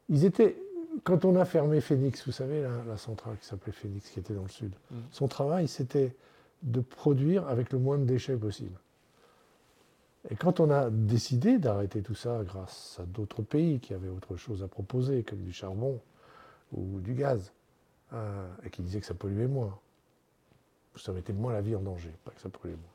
Ils 0.08 0.24
étaient, 0.24 0.56
quand 1.04 1.24
on 1.24 1.36
a 1.36 1.44
fermé 1.44 1.80
Phoenix, 1.80 2.26
vous 2.26 2.32
savez, 2.32 2.62
la, 2.86 2.96
centrale 2.96 3.36
qui 3.38 3.46
s'appelait 3.46 3.72
Phoenix, 3.72 4.08
qui 4.10 4.20
était 4.20 4.34
dans 4.34 4.42
le 4.42 4.48
sud, 4.48 4.72
mm. 4.90 4.96
son 5.10 5.28
travail, 5.28 5.68
c'était 5.68 6.14
de 6.62 6.80
produire 6.80 7.48
avec 7.48 7.72
le 7.72 7.78
moins 7.78 7.98
de 7.98 8.04
déchets 8.04 8.36
possible. 8.36 8.78
Et 10.28 10.36
quand 10.36 10.60
on 10.60 10.70
a 10.70 10.90
décidé 10.90 11.58
d'arrêter 11.58 12.02
tout 12.02 12.14
ça 12.14 12.42
grâce 12.44 12.98
à 13.00 13.04
d'autres 13.04 13.42
pays 13.42 13.80
qui 13.80 13.94
avaient 13.94 14.08
autre 14.08 14.36
chose 14.36 14.62
à 14.62 14.68
proposer, 14.68 15.22
comme 15.22 15.40
du 15.40 15.52
charbon 15.52 15.98
ou 16.72 17.00
du 17.00 17.14
gaz, 17.14 17.52
euh, 18.12 18.46
et 18.64 18.70
qui 18.70 18.82
disaient 18.82 19.00
que 19.00 19.06
ça 19.06 19.14
polluait 19.14 19.46
moins, 19.46 19.78
ça 20.96 21.12
mettait 21.12 21.32
moins 21.32 21.52
la 21.52 21.62
vie 21.62 21.74
en 21.74 21.80
danger, 21.80 22.12
pas 22.24 22.32
que 22.32 22.40
ça 22.40 22.50
polluait 22.50 22.76
moins. 22.76 22.92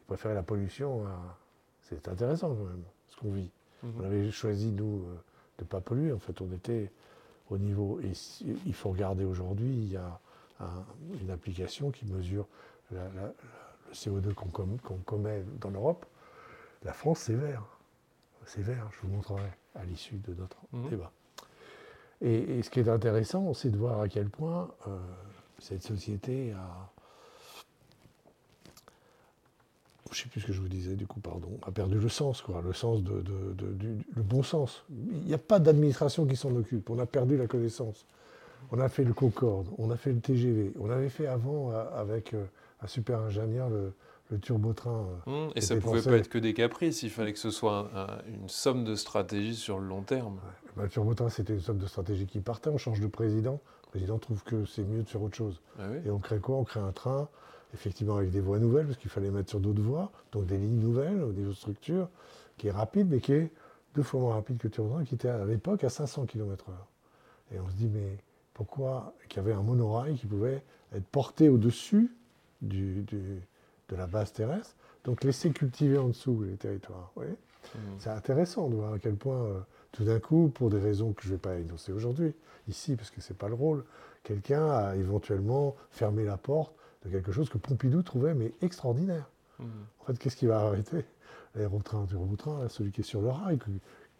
Ils 0.00 0.06
préféraient 0.06 0.34
la 0.34 0.42
pollution 0.42 1.06
à... 1.06 1.38
C'est 1.80 2.06
intéressant 2.08 2.54
quand 2.54 2.64
même, 2.64 2.84
ce 3.08 3.16
qu'on 3.16 3.32
vit. 3.32 3.50
Mhm. 3.82 3.92
On 3.98 4.04
avait 4.04 4.30
choisi, 4.30 4.72
nous, 4.72 5.04
euh, 5.06 5.14
de 5.58 5.64
ne 5.64 5.68
pas 5.68 5.80
polluer. 5.80 6.12
En 6.12 6.18
fait, 6.18 6.38
on 6.42 6.52
était 6.52 6.90
au 7.48 7.56
niveau... 7.56 7.98
Et 8.00 8.12
il 8.66 8.74
faut 8.74 8.90
regarder 8.90 9.24
aujourd'hui, 9.24 9.72
il 9.72 9.90
y 9.90 9.96
a 9.96 10.20
une 11.20 11.30
application 11.30 11.90
qui 11.90 12.04
mesure 12.06 12.46
le 12.92 13.00
CO2 13.92 14.32
qu'on 14.32 14.98
commet 15.04 15.42
dans 15.60 15.70
l'Europe 15.70 16.06
la 16.84 16.92
France, 16.92 17.20
c'est 17.20 17.34
vert. 17.34 17.64
C'est 18.46 18.62
vert, 18.62 18.88
je 18.92 19.06
vous 19.06 19.14
montrerai 19.14 19.50
à 19.74 19.84
l'issue 19.84 20.16
de 20.16 20.34
notre 20.34 20.58
mhm. 20.72 20.90
débat. 20.90 21.12
Et, 22.20 22.62
ce 22.62 22.70
qui 22.70 22.80
est 22.80 22.88
intéressant, 22.88 23.52
c'est 23.54 23.70
de 23.70 23.76
voir 23.76 24.00
à 24.00 24.08
quel 24.08 24.28
point 24.28 24.70
euh, 24.86 24.98
cette 25.58 25.82
société 25.82 26.52
a. 26.52 26.90
Je 30.10 30.18
ne 30.18 30.24
sais 30.24 30.28
plus 30.28 30.40
ce 30.42 30.46
que 30.46 30.52
je 30.52 30.60
vous 30.60 30.68
disais, 30.68 30.94
du 30.94 31.06
coup, 31.06 31.20
pardon, 31.20 31.58
a 31.66 31.70
perdu 31.70 31.98
le 31.98 32.08
sens, 32.10 32.42
quoi, 32.42 32.60
le 32.60 32.74
sens 32.74 33.02
de, 33.02 33.22
du 33.22 34.04
le 34.14 34.22
bon 34.22 34.42
sens. 34.42 34.84
Il 34.90 35.22
n'y 35.22 35.32
a 35.32 35.38
pas 35.38 35.58
d'administration 35.58 36.26
qui 36.26 36.36
s'en 36.36 36.54
occupe. 36.54 36.90
On 36.90 36.98
a 36.98 37.06
perdu 37.06 37.38
la 37.38 37.46
connaissance. 37.46 38.04
On 38.70 38.78
a 38.78 38.88
fait 38.88 39.04
le 39.04 39.14
Concorde, 39.14 39.68
on 39.78 39.90
a 39.90 39.96
fait 39.96 40.12
le 40.12 40.20
TGV, 40.20 40.74
on 40.78 40.90
avait 40.90 41.08
fait 41.08 41.26
avant 41.26 41.72
euh, 41.72 41.84
avec 41.94 42.34
euh, 42.34 42.44
un 42.82 42.86
super 42.86 43.20
ingénieur 43.20 43.68
le, 43.70 43.92
le 44.32 44.40
turbotrain. 44.40 45.06
Euh, 45.28 45.46
mmh, 45.48 45.52
et 45.56 45.60
ça 45.60 45.74
ne 45.74 45.80
pouvait 45.80 46.02
pas 46.02 46.16
être 46.16 46.28
que 46.28 46.38
des 46.38 46.54
caprices, 46.54 47.02
il 47.02 47.10
fallait 47.10 47.32
que 47.32 47.38
ce 47.38 47.50
soit 47.50 47.90
une 48.26 48.48
somme 48.48 48.84
de 48.84 48.94
stratégie 48.94 49.54
sur 49.54 49.78
le 49.78 49.86
long 49.86 50.02
terme. 50.02 50.40
Bah, 50.76 50.84
le 50.84 50.88
turbotrain, 50.88 51.28
c'était 51.28 51.52
une 51.52 51.60
somme 51.60 51.78
de 51.78 51.86
stratégie 51.86 52.26
qui 52.26 52.40
partait, 52.40 52.70
on 52.70 52.78
change 52.78 53.00
de 53.00 53.06
président, 53.06 53.60
le 53.86 53.90
président 53.90 54.18
trouve 54.18 54.42
que 54.42 54.64
c'est 54.64 54.84
mieux 54.84 55.02
de 55.02 55.08
faire 55.08 55.22
autre 55.22 55.36
chose. 55.36 55.60
Ah 55.78 55.84
et 56.04 56.10
on 56.10 56.18
crée 56.18 56.40
quoi? 56.40 56.56
On 56.56 56.64
crée 56.64 56.80
un 56.80 56.92
train, 56.92 57.28
effectivement 57.74 58.16
avec 58.16 58.30
des 58.30 58.40
voies 58.40 58.58
nouvelles, 58.58 58.86
parce 58.86 58.98
qu'il 58.98 59.10
fallait 59.10 59.30
mettre 59.30 59.50
sur 59.50 59.60
d'autres 59.60 59.82
voies, 59.82 60.10
donc 60.32 60.46
des 60.46 60.56
lignes 60.56 60.80
nouvelles, 60.80 61.32
des 61.34 61.46
autres 61.46 61.58
structures, 61.58 62.08
qui 62.56 62.68
est 62.68 62.72
rapide, 62.72 63.08
mais 63.10 63.20
qui 63.20 63.32
est 63.32 63.50
deux 63.94 64.02
fois 64.02 64.20
moins 64.20 64.34
rapide 64.34 64.56
que 64.56 64.68
le 64.68 64.72
turbotrain, 64.72 65.04
qui 65.04 65.14
était 65.14 65.28
à 65.28 65.44
l'époque 65.44 65.84
à 65.84 65.90
500 65.90 66.26
km/h. 66.26 66.72
Et 67.54 67.60
on 67.60 67.68
se 67.68 67.74
dit, 67.74 67.88
mais 67.88 68.16
pourquoi? 68.54 69.14
Qu'il 69.28 69.36
y 69.36 69.40
avait 69.40 69.52
un 69.52 69.62
monorail 69.62 70.16
qui 70.16 70.26
pouvait 70.26 70.62
être 70.94 71.04
porté 71.04 71.50
au-dessus 71.50 72.16
du, 72.62 73.04
de 73.92 73.96
la 73.96 74.06
base 74.06 74.32
terrestre, 74.32 74.74
donc 75.04 75.22
laisser 75.22 75.50
cultiver 75.50 75.98
en 75.98 76.08
dessous 76.08 76.42
les 76.42 76.56
territoires. 76.56 77.12
Mmh. 77.16 77.78
C'est 77.98 78.10
intéressant 78.10 78.68
de 78.68 78.74
voir 78.76 78.94
à 78.94 78.98
quel 78.98 79.14
point, 79.14 79.42
euh, 79.42 79.60
tout 79.92 80.04
d'un 80.04 80.18
coup, 80.18 80.50
pour 80.52 80.70
des 80.70 80.80
raisons 80.80 81.12
que 81.12 81.22
je 81.22 81.28
ne 81.28 81.32
vais 81.34 81.38
pas 81.38 81.56
énoncer 81.56 81.92
aujourd'hui, 81.92 82.34
ici, 82.68 82.96
parce 82.96 83.10
que 83.10 83.20
ce 83.20 83.32
n'est 83.32 83.36
pas 83.36 83.48
le 83.48 83.54
rôle, 83.54 83.84
quelqu'un 84.24 84.68
a 84.70 84.96
éventuellement 84.96 85.76
fermé 85.90 86.24
la 86.24 86.36
porte 86.36 86.72
de 87.04 87.10
quelque 87.10 87.32
chose 87.32 87.48
que 87.48 87.58
Pompidou 87.58 88.02
trouvait 88.02 88.34
mais 88.34 88.52
extraordinaire. 88.62 89.28
Mmh. 89.58 89.64
En 90.00 90.04
fait, 90.04 90.18
qu'est-ce 90.18 90.36
qui 90.36 90.46
va 90.46 90.60
arrêter? 90.60 91.04
L'aérotrain 91.54 92.04
du 92.04 92.36
train 92.36 92.66
celui 92.68 92.92
qui 92.92 93.02
est 93.02 93.04
sur 93.04 93.20
le 93.20 93.28
rail, 93.28 93.58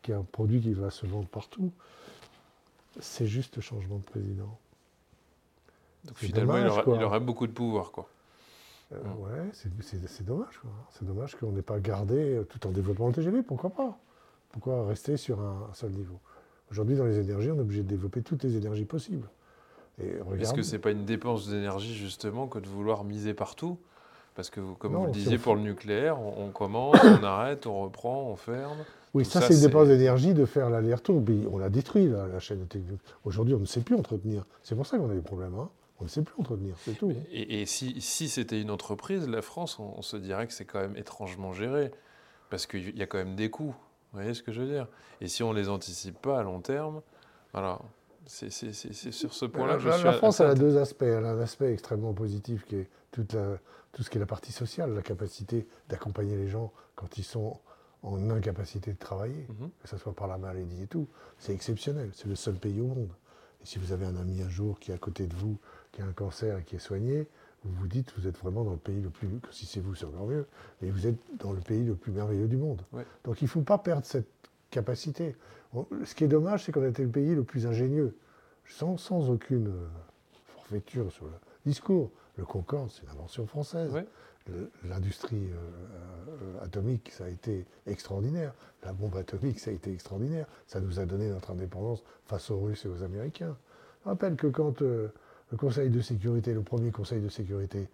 qui 0.02 0.12
est 0.12 0.14
un 0.14 0.22
produit 0.24 0.60
qui 0.60 0.74
va 0.74 0.90
se 0.90 1.06
vendre 1.06 1.28
partout, 1.28 1.72
c'est 3.00 3.26
juste 3.26 3.56
le 3.56 3.62
changement 3.62 3.96
de 3.96 4.04
président. 4.04 4.58
Donc 6.04 6.18
finalement, 6.18 6.58
il, 6.58 6.66
aura, 6.66 6.82
il, 6.86 7.02
aura, 7.02 7.20
beaucoup 7.20 7.46
de 7.46 7.52
pouvoir, 7.52 7.90
quoi. 7.90 8.08
Euh, 8.92 8.96
ouais, 9.18 9.50
c'est 9.52 10.24
dommage. 10.24 10.60
C'est 10.90 11.06
dommage 11.06 11.36
qu'on 11.36 11.52
n'ait 11.52 11.62
pas 11.62 11.80
gardé 11.80 12.36
euh, 12.36 12.44
tout 12.44 12.66
en 12.66 12.70
développant 12.70 13.06
le 13.06 13.12
TGV. 13.12 13.42
Pourquoi 13.42 13.70
pas? 13.70 13.98
Pourquoi 14.50 14.86
rester 14.86 15.16
sur 15.16 15.40
un, 15.40 15.70
seul 15.72 15.90
niveau? 15.90 16.20
Aujourd'hui, 16.70 16.96
dans 16.96 17.04
les 17.04 17.18
énergies, 17.18 17.50
on 17.50 17.56
est 17.56 17.60
obligé 17.60 17.82
de 17.82 17.88
développer 17.88 18.22
toutes 18.22 18.42
les 18.44 18.56
énergies 18.56 18.84
possibles. 18.84 19.28
Est-ce 19.98 20.54
que 20.54 20.62
ce 20.62 20.72
n'est 20.72 20.78
pas 20.78 20.90
une 20.90 21.04
dépense 21.04 21.48
d'énergie, 21.48 21.94
justement, 21.94 22.46
que 22.46 22.58
de 22.58 22.66
vouloir 22.66 23.04
miser 23.04 23.34
partout? 23.34 23.78
Parce 24.34 24.48
que, 24.48 24.60
comme 24.78 24.94
vous 24.94 25.06
le 25.06 25.12
disiez, 25.12 25.36
pour 25.36 25.54
le 25.54 25.60
nucléaire, 25.60 26.18
on, 26.20 26.48
commence, 26.48 26.96
on 27.04 27.22
arrête, 27.22 27.66
on 27.66 27.82
reprend, 27.82 28.30
on 28.30 28.36
ferme. 28.36 28.78
Oui, 29.12 29.26
ça, 29.26 29.42
c'est 29.42 29.54
une 29.54 29.60
dépense 29.60 29.88
d'énergie 29.88 30.32
de 30.32 30.46
faire 30.46 30.70
l'aller-retour. 30.70 31.22
On 31.52 31.60
a 31.60 31.68
détruit 31.68 32.08
la, 32.08 32.38
chaîne 32.38 32.66
technique. 32.66 33.00
Aujourd'hui, 33.24 33.54
on 33.54 33.60
ne 33.60 33.66
sait 33.66 33.80
plus 33.80 33.94
entretenir. 33.94 34.46
C'est 34.62 34.74
pour 34.74 34.86
ça 34.86 34.96
qu'on 34.96 35.10
a 35.10 35.14
des 35.14 35.20
problèmes. 35.20 35.54
Hein. 35.54 35.68
On 36.02 36.06
ne 36.06 36.08
sait 36.08 36.22
plus 36.22 36.34
entretenir, 36.36 36.74
c'est 36.84 36.98
tout. 36.98 37.14
Et, 37.30 37.64
si, 37.64 38.28
c'était 38.28 38.60
une 38.60 38.72
entreprise, 38.72 39.28
la 39.28 39.40
France, 39.40 39.78
on, 39.78 40.02
se 40.02 40.16
dirait 40.16 40.48
que 40.48 40.52
c'est 40.52 40.64
quand 40.64 40.80
même 40.80 40.96
étrangement 40.96 41.52
géré, 41.52 41.92
parce 42.50 42.66
qu'il 42.66 42.98
y 42.98 43.02
a 43.02 43.06
quand 43.06 43.18
même 43.18 43.36
des 43.36 43.50
coûts. 43.50 43.74
Vous 44.12 44.18
voyez 44.18 44.34
ce 44.34 44.42
que 44.42 44.50
je 44.50 44.62
veux 44.62 44.68
dire? 44.68 44.88
Et 45.20 45.28
si 45.28 45.44
on 45.44 45.52
ne 45.52 45.58
les 45.60 45.68
anticipe 45.68 46.20
pas 46.20 46.40
à 46.40 46.42
long 46.42 46.60
terme, 46.60 47.02
voilà. 47.52 47.78
C'est 48.26 48.50
sur 48.50 49.32
ce 49.32 49.44
point-là 49.44 49.74
que 49.74 49.80
je 49.80 49.88
la, 49.88 49.96
suis. 49.96 50.04
La 50.04 50.12
France, 50.12 50.40
elle 50.40 50.48
a 50.48 50.54
deux 50.56 50.76
aspects. 50.76 51.02
Elle 51.02 51.24
a 51.24 51.30
un 51.30 51.40
aspect 51.40 51.72
extrêmement 51.72 52.12
positif 52.12 52.64
qui 52.66 52.76
est 52.76 52.90
tout 53.12 54.02
ce 54.02 54.10
qui 54.10 54.16
est 54.16 54.20
la 54.20 54.26
partie 54.26 54.52
sociale, 54.52 54.92
la 54.92 55.02
capacité 55.02 55.68
d'accompagner 55.88 56.36
les 56.36 56.48
gens 56.48 56.72
quand 56.96 57.16
ils 57.16 57.24
sont 57.24 57.60
en 58.02 58.30
incapacité 58.30 58.92
de 58.92 58.98
travailler, 58.98 59.46
mhm. 59.48 59.70
que 59.82 59.88
ce 59.88 59.96
soit 59.96 60.14
par 60.14 60.26
la 60.26 60.36
maladie 60.36 60.82
et 60.82 60.86
tout. 60.88 61.06
C'est 61.38 61.54
exceptionnel. 61.54 62.10
C'est 62.12 62.26
le 62.26 62.34
seul 62.34 62.54
pays 62.54 62.80
au 62.80 62.88
monde. 62.88 63.12
Et 63.62 63.66
si 63.66 63.78
vous 63.78 63.92
avez 63.92 64.06
un 64.06 64.16
ami 64.16 64.42
un 64.42 64.48
jour 64.48 64.80
qui 64.80 64.90
est 64.90 64.94
à 64.94 64.98
côté 64.98 65.26
de 65.26 65.34
vous, 65.34 65.58
qui 65.92 66.02
a 66.02 66.06
un 66.06 66.12
cancer 66.12 66.58
et 66.58 66.64
qui 66.64 66.76
est 66.76 66.80
soigné, 66.80 67.28
vous 67.64 67.72
vous 67.74 67.86
dites 67.86 68.12
vous 68.16 68.26
êtes 68.26 68.38
vraiment 68.38 68.64
dans 68.64 68.72
le 68.72 68.78
pays 68.78 69.00
le 69.00 69.10
plus, 69.10 69.28
si 69.50 69.66
c'est 69.66 69.80
vous 69.80 69.94
c'est 69.94 70.06
encore 70.06 70.26
mieux, 70.26 70.46
mais 70.80 70.90
vous 70.90 71.06
êtes 71.06 71.18
dans 71.38 71.52
le 71.52 71.60
pays 71.60 71.84
le 71.84 71.94
plus 71.94 72.12
merveilleux 72.12 72.48
du 72.48 72.56
monde. 72.56 72.82
Donc 73.24 73.40
il 73.40 73.44
ne 73.44 73.50
faut 73.50 73.62
pas 73.62 73.78
perdre 73.78 74.04
cette 74.04 74.28
capacité. 74.70 75.36
ce 76.04 76.14
qui 76.14 76.24
est 76.24 76.28
dommage, 76.28 76.64
c'est 76.64 76.72
qu'on 76.72 76.82
a 76.82 76.88
été 76.88 77.04
le 77.04 77.10
pays 77.10 77.34
le 77.34 77.44
plus 77.44 77.66
ingénieux, 77.66 78.16
sans, 78.66 78.96
sans 78.96 79.30
aucune 79.30 79.68
euh, 79.68 79.88
forfaiture 80.54 81.12
sur 81.12 81.26
le 81.26 81.32
discours, 81.66 82.10
Le 82.36 82.44
Concorde, 82.44 82.90
c'est 82.90 83.02
une 83.02 83.10
invention 83.10 83.46
française. 83.46 83.92
L'industrie 84.84 85.50
atomique, 86.60 87.12
ça 87.12 87.26
a 87.26 87.28
été 87.28 87.64
extraordinaire. 87.86 88.52
La 88.82 88.92
bombe 88.92 89.16
atomique, 89.16 89.60
ça 89.60 89.70
a 89.70 89.74
été 89.74 89.92
extraordinaire. 89.92 90.46
Ça 90.66 90.80
nous 90.80 90.98
a 90.98 91.06
donné 91.06 91.28
notre 91.28 91.52
indépendance 91.52 92.02
face 92.26 92.50
aux 92.50 92.58
Russes 92.58 92.84
et 92.84 92.88
aux 92.88 93.04
Américains. 93.04 93.56
Je 94.02 94.08
rappelle 94.08 94.34
que 94.34 94.48
quand 94.48 94.82
le 95.52 95.56
Conseil 95.58 95.90
de 95.90 96.00
sécurité, 96.00 96.54
le 96.54 96.62
premier 96.62 96.90
Conseil 96.90 97.20
de 97.20 97.28
sécurité, 97.28 97.88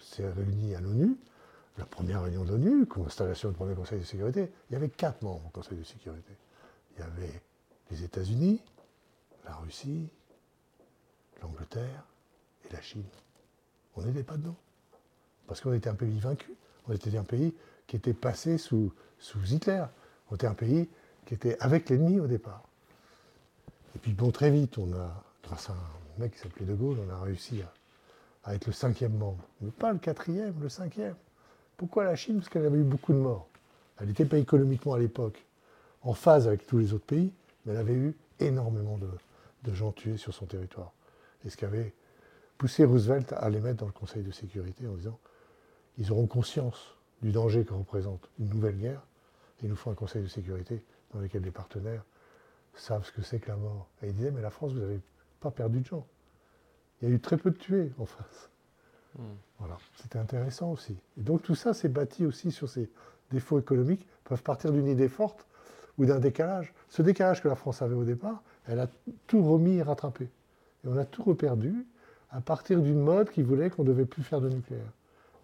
s'est 0.00 0.28
réuni 0.30 0.74
à 0.76 0.80
l'ONU, 0.80 1.16
la 1.76 1.84
première 1.84 2.22
réunion 2.22 2.44
de 2.44 2.52
l'ONU, 2.52 2.86
constellation 2.86 3.50
du 3.50 3.56
premier 3.56 3.74
Conseil 3.74 3.98
de 3.98 4.04
sécurité, 4.04 4.50
il 4.70 4.74
y 4.74 4.76
avait 4.76 4.88
quatre 4.88 5.22
membres 5.22 5.46
au 5.46 5.50
Conseil 5.50 5.76
de 5.76 5.84
sécurité. 5.84 6.32
Il 6.96 7.00
y 7.00 7.02
avait 7.02 7.42
les 7.90 8.04
États-Unis, 8.04 8.62
la 9.44 9.54
Russie, 9.56 10.08
l'Angleterre 11.42 12.04
et 12.68 12.72
la 12.72 12.80
Chine. 12.80 13.04
On 13.96 14.02
n'était 14.02 14.22
pas 14.22 14.36
dedans. 14.36 14.56
Parce 15.48 15.60
qu'on 15.60 15.72
était 15.72 15.90
un 15.90 15.94
pays 15.94 16.18
vaincu. 16.18 16.52
On 16.86 16.92
était 16.92 17.16
un 17.16 17.24
pays 17.24 17.54
qui 17.86 17.96
était 17.96 18.14
passé 18.14 18.58
sous, 18.58 18.92
sous 19.18 19.42
Hitler. 19.52 19.84
On 20.30 20.36
était 20.36 20.46
un 20.46 20.54
pays 20.54 20.88
qui 21.26 21.34
était 21.34 21.56
avec 21.58 21.88
l'ennemi 21.88 22.20
au 22.20 22.26
départ. 22.26 22.62
Et 23.96 23.98
puis 23.98 24.12
bon, 24.12 24.30
très 24.30 24.50
vite, 24.50 24.78
on 24.78 24.92
a, 24.92 25.24
grâce 25.48 25.70
à 25.70 25.72
un 25.72 26.20
mec 26.20 26.32
qui 26.32 26.38
s'appelait 26.38 26.66
De 26.66 26.74
Gaulle, 26.74 26.98
on 27.06 27.10
a 27.10 27.20
réussi 27.20 27.62
à, 28.44 28.54
être 28.54 28.66
le 28.66 28.72
cinquième 28.72 29.16
membre. 29.16 29.44
Mais 29.60 29.70
pas 29.70 29.92
le 29.92 29.98
quatrième, 29.98 30.54
le 30.60 30.68
cinquième. 30.68 31.16
Pourquoi 31.76 32.04
la 32.04 32.16
Chine? 32.16 32.36
Parce 32.36 32.48
qu'elle 32.48 32.64
avait 32.64 32.78
eu 32.78 32.84
beaucoup 32.84 33.12
de 33.12 33.18
morts. 33.18 33.48
Elle 34.00 34.08
n'était 34.08 34.24
pas 34.24 34.38
économiquement 34.38 34.94
à 34.94 34.98
l'époque 34.98 35.44
en 36.02 36.14
phase 36.14 36.46
avec 36.46 36.66
tous 36.66 36.78
les 36.78 36.92
autres 36.92 37.04
pays, 37.04 37.32
mais 37.64 37.72
elle 37.72 37.78
avait 37.78 37.94
eu 37.94 38.16
énormément 38.40 38.98
de, 38.98 39.74
gens 39.74 39.92
tués 39.92 40.16
sur 40.16 40.32
son 40.32 40.46
territoire. 40.46 40.92
Et 41.44 41.50
ce 41.50 41.56
qui 41.56 41.66
avait 41.66 41.92
poussé 42.56 42.84
Roosevelt 42.84 43.34
à 43.34 43.50
les 43.50 43.60
mettre 43.60 43.78
dans 43.78 43.86
le 43.86 43.92
Conseil 43.92 44.22
de 44.22 44.30
sécurité 44.30 44.86
en 44.88 44.94
disant 44.94 45.18
ils 45.98 46.10
auront 46.10 46.26
conscience 46.26 46.94
du 47.20 47.32
danger 47.32 47.64
que 47.64 47.74
représente 47.74 48.30
une 48.38 48.48
nouvelle 48.48 48.78
guerre, 48.78 49.02
et 49.60 49.66
il 49.66 49.68
nous 49.68 49.76
faut 49.76 49.90
un 49.90 49.94
Conseil 49.94 50.22
de 50.22 50.28
sécurité 50.28 50.82
dans 51.12 51.20
lequel 51.20 51.42
les 51.42 51.50
partenaires 51.50 52.04
savent 52.74 53.04
ce 53.04 53.12
que 53.12 53.22
c'est 53.22 53.40
que 53.40 53.48
la 53.48 53.56
mort. 53.56 53.88
Et 54.02 54.06
il 54.06 54.14
disait 54.14 54.30
mais 54.30 54.40
la 54.40 54.50
France, 54.50 54.72
vous 54.72 54.80
n'avez 54.80 55.00
pas 55.40 55.50
perdu 55.50 55.80
de 55.80 55.86
gens. 55.86 56.06
Il 57.00 57.08
y 57.08 57.12
a 57.12 57.14
eu 57.14 57.20
très 57.20 57.36
peu 57.36 57.50
de 57.50 57.56
tués 57.56 57.92
en 57.98 58.06
face. 58.06 58.50
Hmm. 59.16 59.22
Voilà, 59.58 59.76
c'était 59.96 60.18
intéressant 60.18 60.72
aussi. 60.72 60.96
Et 61.18 61.22
donc 61.22 61.42
tout 61.42 61.54
ça 61.54 61.74
s'est 61.74 61.88
bâti 61.88 62.26
aussi 62.26 62.50
sur 62.50 62.68
ces 62.68 62.90
défauts 63.30 63.58
économiques, 63.58 64.06
peuvent 64.24 64.42
partir 64.42 64.72
d'une 64.72 64.86
idée 64.86 65.08
forte 65.08 65.46
ou 65.98 66.06
d'un 66.06 66.18
décalage. 66.18 66.72
Ce 66.88 67.02
décalage 67.02 67.42
que 67.42 67.48
la 67.48 67.56
France 67.56 67.82
avait 67.82 67.94
au 67.94 68.04
départ, 68.04 68.42
elle 68.66 68.80
a 68.80 68.88
tout 69.26 69.42
remis 69.42 69.76
et 69.76 69.82
rattrapé. 69.82 70.24
Et 70.24 70.88
on 70.88 70.96
a 70.96 71.04
tout 71.04 71.22
reperdu 71.22 71.86
à 72.30 72.40
partir 72.40 72.80
d'une 72.80 73.00
mode 73.00 73.30
qui 73.30 73.42
voulait 73.42 73.70
qu'on 73.70 73.82
ne 73.82 73.88
devait 73.88 74.04
plus 74.04 74.22
faire 74.22 74.40
de 74.40 74.48
nucléaire. 74.48 74.92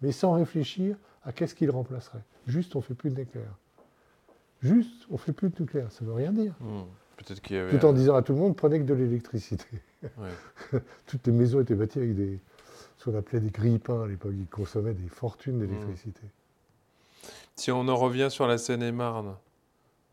Mais 0.01 0.11
sans 0.11 0.33
réfléchir 0.33 0.97
à 1.23 1.31
qu'est-ce 1.31 1.55
qui 1.55 1.65
le 1.65 1.71
remplacerait. 1.71 2.23
Juste, 2.47 2.75
on 2.75 2.79
ne 2.79 2.83
fait 2.83 2.93
plus 2.93 3.09
de 3.09 3.19
nucléaire. 3.19 3.57
Juste, 4.61 5.05
on 5.09 5.13
ne 5.13 5.19
fait 5.19 5.33
plus 5.33 5.49
de 5.49 5.55
nucléaire. 5.59 5.91
Ça 5.91 6.03
ne 6.03 6.09
veut 6.09 6.15
rien 6.15 6.31
dire. 6.31 6.53
Hmm. 7.21 7.69
Tout 7.69 7.85
en 7.85 7.93
disant 7.93 8.15
à 8.15 8.21
tout 8.21 8.33
le 8.33 8.39
monde, 8.39 8.55
prenez 8.55 8.79
que 8.79 8.83
de 8.83 8.93
l'électricité. 8.93 9.65
Toutes 11.07 11.27
les 11.27 11.33
maisons 11.33 11.61
étaient 11.61 11.75
bâties 11.75 11.99
avec 11.99 12.15
des, 12.15 12.39
ce 12.97 13.05
qu'on 13.05 13.17
appelait 13.17 13.39
des 13.39 13.49
grille-pains 13.49 14.03
à 14.03 14.07
l'époque. 14.07 14.33
Ils 14.37 14.47
consommaient 14.47 14.93
des 14.93 15.07
fortunes 15.07 15.59
d'électricité. 15.59 16.21
Si 17.55 17.71
on 17.71 17.87
en 17.87 17.95
revient 17.95 18.27
sur 18.29 18.47
la 18.47 18.57
Seine-et-Marne, 18.57 19.35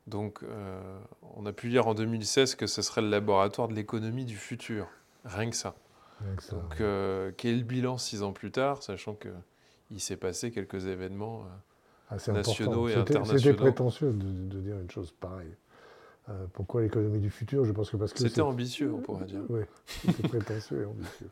donc 0.06 0.42
euh, 0.42 0.98
on 1.36 1.46
a 1.46 1.52
pu 1.52 1.68
lire 1.68 1.86
en 1.86 1.94
2016 1.94 2.54
que 2.54 2.66
ce 2.66 2.82
serait 2.82 3.02
le 3.02 3.08
laboratoire 3.08 3.68
de 3.68 3.74
l'économie 3.74 4.24
du 4.24 4.36
futur. 4.36 4.88
Rien 5.24 5.50
que 5.50 5.56
ça. 5.56 5.74
donc 6.50 6.80
euh, 6.80 7.30
quel 7.36 7.64
bilan 7.64 7.98
six 7.98 8.22
ans 8.22 8.32
plus 8.32 8.50
tard, 8.50 8.82
sachant 8.82 9.14
qu'il 9.14 10.00
s'est 10.00 10.16
passé 10.16 10.50
quelques 10.50 10.86
événements 10.86 11.44
euh, 12.12 12.16
ah, 12.26 12.32
nationaux 12.32 12.88
et 12.88 12.94
internationaux 12.94 13.38
C'était 13.38 13.54
prétentieux 13.54 14.12
de, 14.12 14.60
dire 14.60 14.78
une 14.80 14.90
chose 14.90 15.12
pareille. 15.12 15.54
Pourquoi 16.52 16.82
l'économie 16.82 17.20
du 17.20 17.30
futur? 17.30 17.64
Je 17.64 17.72
pense 17.72 17.90
que 17.90 17.96
parce 17.96 18.12
que 18.12 18.20
c'était 18.20 18.40
ambitieux, 18.40 18.92
on 18.94 19.00
pourrait 19.00 19.26
dire. 19.26 19.42
Oui, 19.48 19.62
c'était 19.86 20.28
prétentieux 20.28 20.82
et 20.82 20.84
ambitieux 20.84 21.28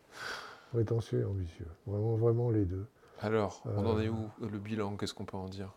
prétentieux 0.71 1.21
et 1.21 1.25
ambitieux. 1.25 1.67
Vraiment, 1.87 2.17
vraiment 2.17 2.51
les 2.51 2.65
deux. 2.65 2.87
Alors, 3.21 3.63
on 3.67 3.85
en 3.87 4.01
est 4.01 4.09
euh, 4.09 4.13
où 4.13 4.47
Le 4.47 4.59
bilan, 4.59 4.97
qu'est-ce 4.97 5.15
qu'on 5.15 5.25
peut 5.25 5.37
en 5.37 5.49
dire? 5.49 5.73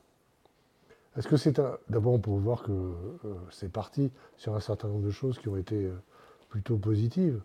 Est-ce 1.17 1.27
que 1.27 1.37
c'est 1.37 1.59
un... 1.59 1.77
D'abord, 1.89 2.13
on 2.13 2.19
peut 2.19 2.31
voir 2.31 2.63
que 2.63 2.71
euh, 2.71 2.93
c'est 3.51 3.71
parti 3.71 4.11
sur 4.37 4.55
un 4.55 4.59
certain 4.59 4.87
nombre 4.87 5.05
de 5.05 5.11
choses 5.11 5.37
qui 5.39 5.49
ont 5.49 5.57
été 5.57 5.85
euh, 5.85 5.93
plutôt 6.49 6.77
positives 6.77 7.41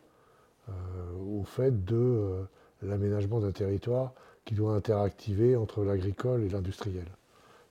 au 1.18 1.44
fait 1.44 1.86
de 1.86 2.44
l'aménagement 2.82 3.40
d'un 3.40 3.52
territoire 3.52 4.12
qui 4.44 4.54
doit 4.54 4.74
interactiver 4.74 5.56
entre 5.56 5.82
l'agricole 5.82 6.42
et 6.42 6.50
l'industriel. 6.50 7.06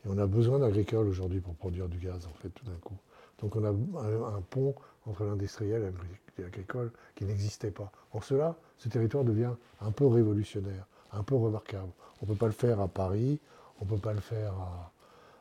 Et 0.04 0.10
on 0.10 0.18
a 0.18 0.26
besoin 0.26 0.58
d'agricole 0.58 1.08
aujourd'hui 1.08 1.40
pour 1.40 1.54
produire 1.54 1.90
du 1.90 2.00
gaz, 2.00 2.26
en 2.26 2.34
fait, 2.42 2.50
tout 2.50 2.66
d'un 2.66 2.78
coup. 2.82 2.98
Donc 3.40 3.56
on 3.56 3.64
a 3.64 3.70
un, 3.70 4.42
pont 4.50 4.76
entre 5.06 5.24
l'industriel 5.24 5.94
et 6.38 6.42
l'agricole 6.42 6.92
qui 7.16 7.26
n'existait 7.26 7.72
pas. 7.72 7.92
En 8.12 8.22
cela, 8.22 8.56
ce 8.78 8.90
territoire 8.90 9.24
devient 9.24 9.54
un 9.82 9.92
peu 9.92 10.08
révolutionnaire, 10.08 10.86
un 11.12 11.24
peu 11.24 11.36
remarquable. 11.36 11.92
On 12.22 12.26
ne 12.26 12.32
peut 12.32 12.38
pas 12.38 12.48
le 12.48 12.52
faire 12.52 12.80
à 12.80 12.88
Paris, 12.88 13.40
on 13.80 13.86
ne 13.86 13.90
peut 13.92 13.98
pas 13.98 14.14
le 14.14 14.22
faire 14.22 14.54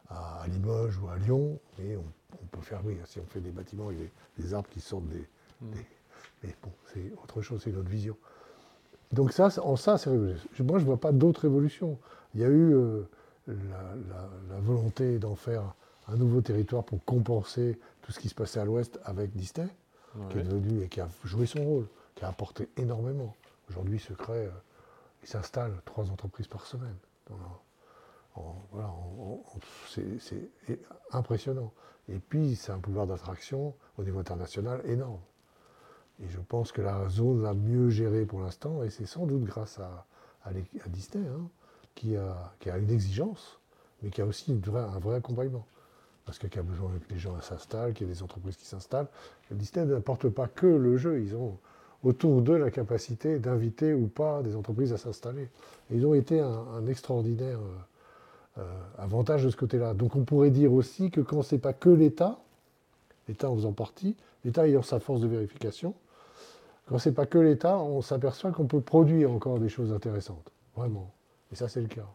à, 0.08 0.46
Limoges 0.48 0.98
ou 0.98 1.08
à 1.08 1.16
Lyon, 1.16 1.58
mais 1.78 1.96
on, 1.96 2.46
peut 2.52 2.60
faire, 2.60 2.80
oui, 2.84 2.96
si 3.06 3.18
on 3.18 3.24
fait 3.24 3.40
des 3.40 3.50
bâtiments 3.50 3.88
avec 3.88 4.12
des, 4.38 4.54
arbres 4.54 4.68
qui 4.68 4.80
sortent 4.80 5.08
des, 5.08 5.26
mm. 5.62 5.66
Mais 6.42 6.54
bon, 6.62 6.70
c'est 6.92 7.12
autre 7.22 7.40
chose, 7.42 7.60
c'est 7.64 7.72
notre 7.72 7.88
vision. 7.88 8.16
Donc 9.12 9.32
ça, 9.32 9.48
en 9.62 9.76
ça, 9.76 9.98
c'est 9.98 10.10
révolutionnaire. 10.10 10.64
Moi, 10.64 10.78
je 10.78 10.84
ne 10.84 10.88
vois 10.88 11.00
pas 11.00 11.12
d'autres 11.12 11.42
révolutions. 11.42 11.98
Il 12.34 12.40
y 12.40 12.44
a 12.44 12.48
eu 12.48 12.74
euh, 12.74 13.02
la, 13.48 14.60
volonté 14.60 15.18
d'en 15.18 15.36
faire 15.36 15.74
un 16.08 16.16
nouveau 16.16 16.40
territoire 16.40 16.84
pour 16.84 17.04
compenser 17.04 17.78
tout 18.02 18.12
ce 18.12 18.20
qui 18.20 18.28
se 18.28 18.34
passait 18.34 18.60
à 18.60 18.64
l'ouest 18.64 18.98
avec 19.04 19.34
Disney, 19.34 19.68
qui 20.30 20.38
est 20.38 20.44
devenu 20.44 20.82
et 20.82 20.88
qui 20.88 21.00
a 21.00 21.08
joué 21.24 21.46
son 21.46 21.62
rôle, 21.64 21.86
qui 22.14 22.24
a 22.24 22.28
apporté 22.28 22.68
énormément. 22.76 23.34
Aujourd'hui, 23.68 23.98
Secret, 23.98 24.46
euh, 24.46 24.50
il 25.22 25.28
s'installe 25.28 25.72
trois 25.84 26.10
entreprises 26.10 26.46
par 26.46 26.64
semaine. 26.64 26.96
c'est 29.88 30.80
impressionnant. 31.12 31.72
Et 32.08 32.18
puis, 32.18 32.56
c'est 32.56 32.72
un 32.72 32.78
pouvoir 32.78 33.06
d'attraction 33.06 33.74
au 33.98 34.04
niveau 34.04 34.20
international 34.20 34.80
énorme. 34.84 35.20
Et 36.22 36.28
je 36.28 36.38
pense 36.38 36.72
que 36.72 36.80
la 36.80 37.08
zone 37.08 37.42
la 37.42 37.52
mieux 37.52 37.90
gérée 37.90 38.24
pour 38.24 38.40
l'instant, 38.40 38.82
et 38.82 38.90
c'est 38.90 39.06
sans 39.06 39.26
doute 39.26 39.44
grâce 39.44 39.78
à, 39.80 40.06
à, 40.44 40.52
Disney, 40.88 41.26
hein, 41.28 41.50
qui, 41.94 42.16
a, 42.16 42.54
qui, 42.60 42.70
a, 42.70 42.78
une 42.78 42.90
exigence, 42.90 43.58
mais 44.02 44.10
qui 44.10 44.22
a 44.22 44.26
aussi 44.26 44.52
un 44.52 44.98
vrai 44.98 45.16
accompagnement 45.16 45.66
parce 46.26 46.38
qu'il 46.38 46.54
y 46.54 46.58
a 46.58 46.62
besoin 46.62 46.90
que 46.90 47.14
les 47.14 47.18
gens 47.18 47.40
s'installent, 47.40 47.94
qu'il 47.94 48.06
y 48.06 48.10
ait 48.10 48.12
des 48.12 48.22
entreprises 48.22 48.56
qui 48.56 48.66
s'installent. 48.66 49.06
Disney 49.52 49.86
n'apporte 49.86 50.28
pas 50.28 50.48
que 50.48 50.66
le 50.66 50.96
jeu, 50.96 51.22
ils 51.22 51.34
ont 51.36 51.56
autour 52.02 52.42
d'eux 52.42 52.58
la 52.58 52.70
capacité 52.70 53.38
d'inviter 53.38 53.94
ou 53.94 54.08
pas 54.08 54.42
des 54.42 54.56
entreprises 54.56 54.92
à 54.92 54.98
s'installer. 54.98 55.48
Ils 55.90 56.04
ont 56.04 56.14
été 56.14 56.40
un, 56.40 56.86
extraordinaire 56.88 57.58
euh, 57.58 58.60
euh, 58.60 58.74
avantage 58.98 59.44
de 59.44 59.50
ce 59.50 59.56
côté-là. 59.56 59.94
Donc 59.94 60.16
on 60.16 60.24
pourrait 60.24 60.50
dire 60.50 60.72
aussi 60.72 61.10
que 61.10 61.20
quand 61.20 61.42
ce 61.42 61.54
n'est 61.54 61.60
pas 61.60 61.72
que 61.72 61.88
l'État, 61.88 62.38
l'État 63.28 63.48
en 63.48 63.54
faisant 63.54 63.72
partie, 63.72 64.16
l'État 64.44 64.66
ayant 64.66 64.82
sa 64.82 64.98
force 65.00 65.20
de 65.20 65.28
vérification, 65.28 65.94
quand 66.88 66.98
ce 66.98 67.08
n'est 67.08 67.14
pas 67.14 67.26
que 67.26 67.38
l'État, 67.38 67.78
on 67.78 68.02
s'aperçoit 68.02 68.52
qu'on 68.52 68.66
peut 68.66 68.80
produire 68.80 69.30
encore 69.30 69.58
des 69.58 69.68
choses 69.68 69.92
intéressantes. 69.92 70.52
Vraiment. 70.76 71.12
Et 71.52 71.56
ça, 71.56 71.68
c'est 71.68 71.80
le 71.80 71.88
cas. 71.88 72.06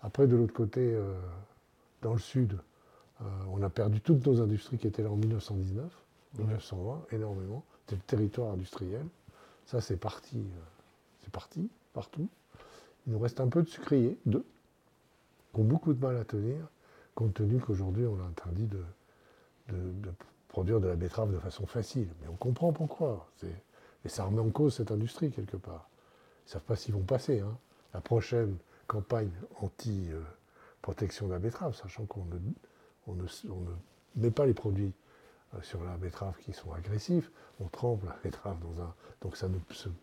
Après, 0.00 0.26
de 0.26 0.36
l'autre 0.36 0.54
côté, 0.54 0.80
euh, 0.94 1.14
dans 2.02 2.12
le 2.12 2.18
sud, 2.18 2.58
on 3.20 3.62
a 3.62 3.70
perdu 3.70 4.00
toutes 4.00 4.26
nos 4.26 4.40
industries 4.40 4.78
qui 4.78 4.86
étaient 4.86 5.02
là 5.02 5.10
en 5.10 5.16
1919, 5.16 5.90
1920, 6.38 7.06
énormément. 7.12 7.64
C'était 7.80 7.96
le 7.96 8.02
territoire 8.02 8.52
industriel. 8.52 9.06
Ça, 9.66 9.80
c'est 9.80 9.96
parti. 9.96 10.38
Euh, 10.38 10.64
c'est 11.22 11.30
parti, 11.30 11.68
partout. 11.92 12.28
Il 13.06 13.12
nous 13.12 13.18
reste 13.18 13.40
un 13.40 13.48
peu 13.48 13.62
de 13.62 13.68
sucriers, 13.68 14.18
deux, 14.26 14.44
qui 15.52 15.60
ont 15.60 15.64
beaucoup 15.64 15.92
de 15.92 16.04
mal 16.04 16.16
à 16.16 16.24
tenir, 16.24 16.56
compte 17.14 17.34
tenu 17.34 17.58
qu'aujourd'hui, 17.60 18.06
on 18.06 18.20
a 18.20 18.24
interdit 18.24 18.66
de, 18.66 18.82
produire 20.48 20.80
de 20.80 20.88
la 20.88 20.96
betterave 20.96 21.32
de 21.32 21.38
façon 21.38 21.66
facile. 21.66 22.08
Mais 22.20 22.28
on 22.28 22.36
comprend 22.36 22.72
pourquoi. 22.72 23.28
Et 24.04 24.08
ça 24.08 24.24
remet 24.24 24.40
en 24.40 24.50
cause 24.50 24.74
cette 24.74 24.90
industrie, 24.90 25.30
quelque 25.30 25.56
part. 25.56 25.88
Ils 26.44 26.48
ne 26.48 26.52
savent 26.52 26.62
pas 26.62 26.76
s'ils 26.76 26.94
vont 26.94 27.02
passer. 27.02 27.40
Hein. 27.40 27.56
La 27.94 28.00
prochaine 28.00 28.56
campagne 28.86 29.30
anti-protection 29.60 31.26
de 31.26 31.32
la 31.32 31.38
betterave, 31.38 31.74
sachant 31.74 32.04
qu'on 32.06 32.24
ne 32.24 32.38
on 33.06 33.14
ne, 33.14 33.26
met 34.16 34.30
pas 34.30 34.46
les 34.46 34.54
produits 34.54 34.92
euh, 35.54 35.58
sur 35.62 35.82
la 35.84 35.96
betterave 35.96 36.34
qui 36.44 36.52
sont 36.52 36.72
agressifs, 36.72 37.30
on 37.60 37.66
trempe 37.68 38.04
la 38.04 38.16
betterave 38.22 38.58
dans 38.60 38.82
un... 38.82 38.94
Donc 39.22 39.36
ça 39.36 39.48
ne 39.48 39.58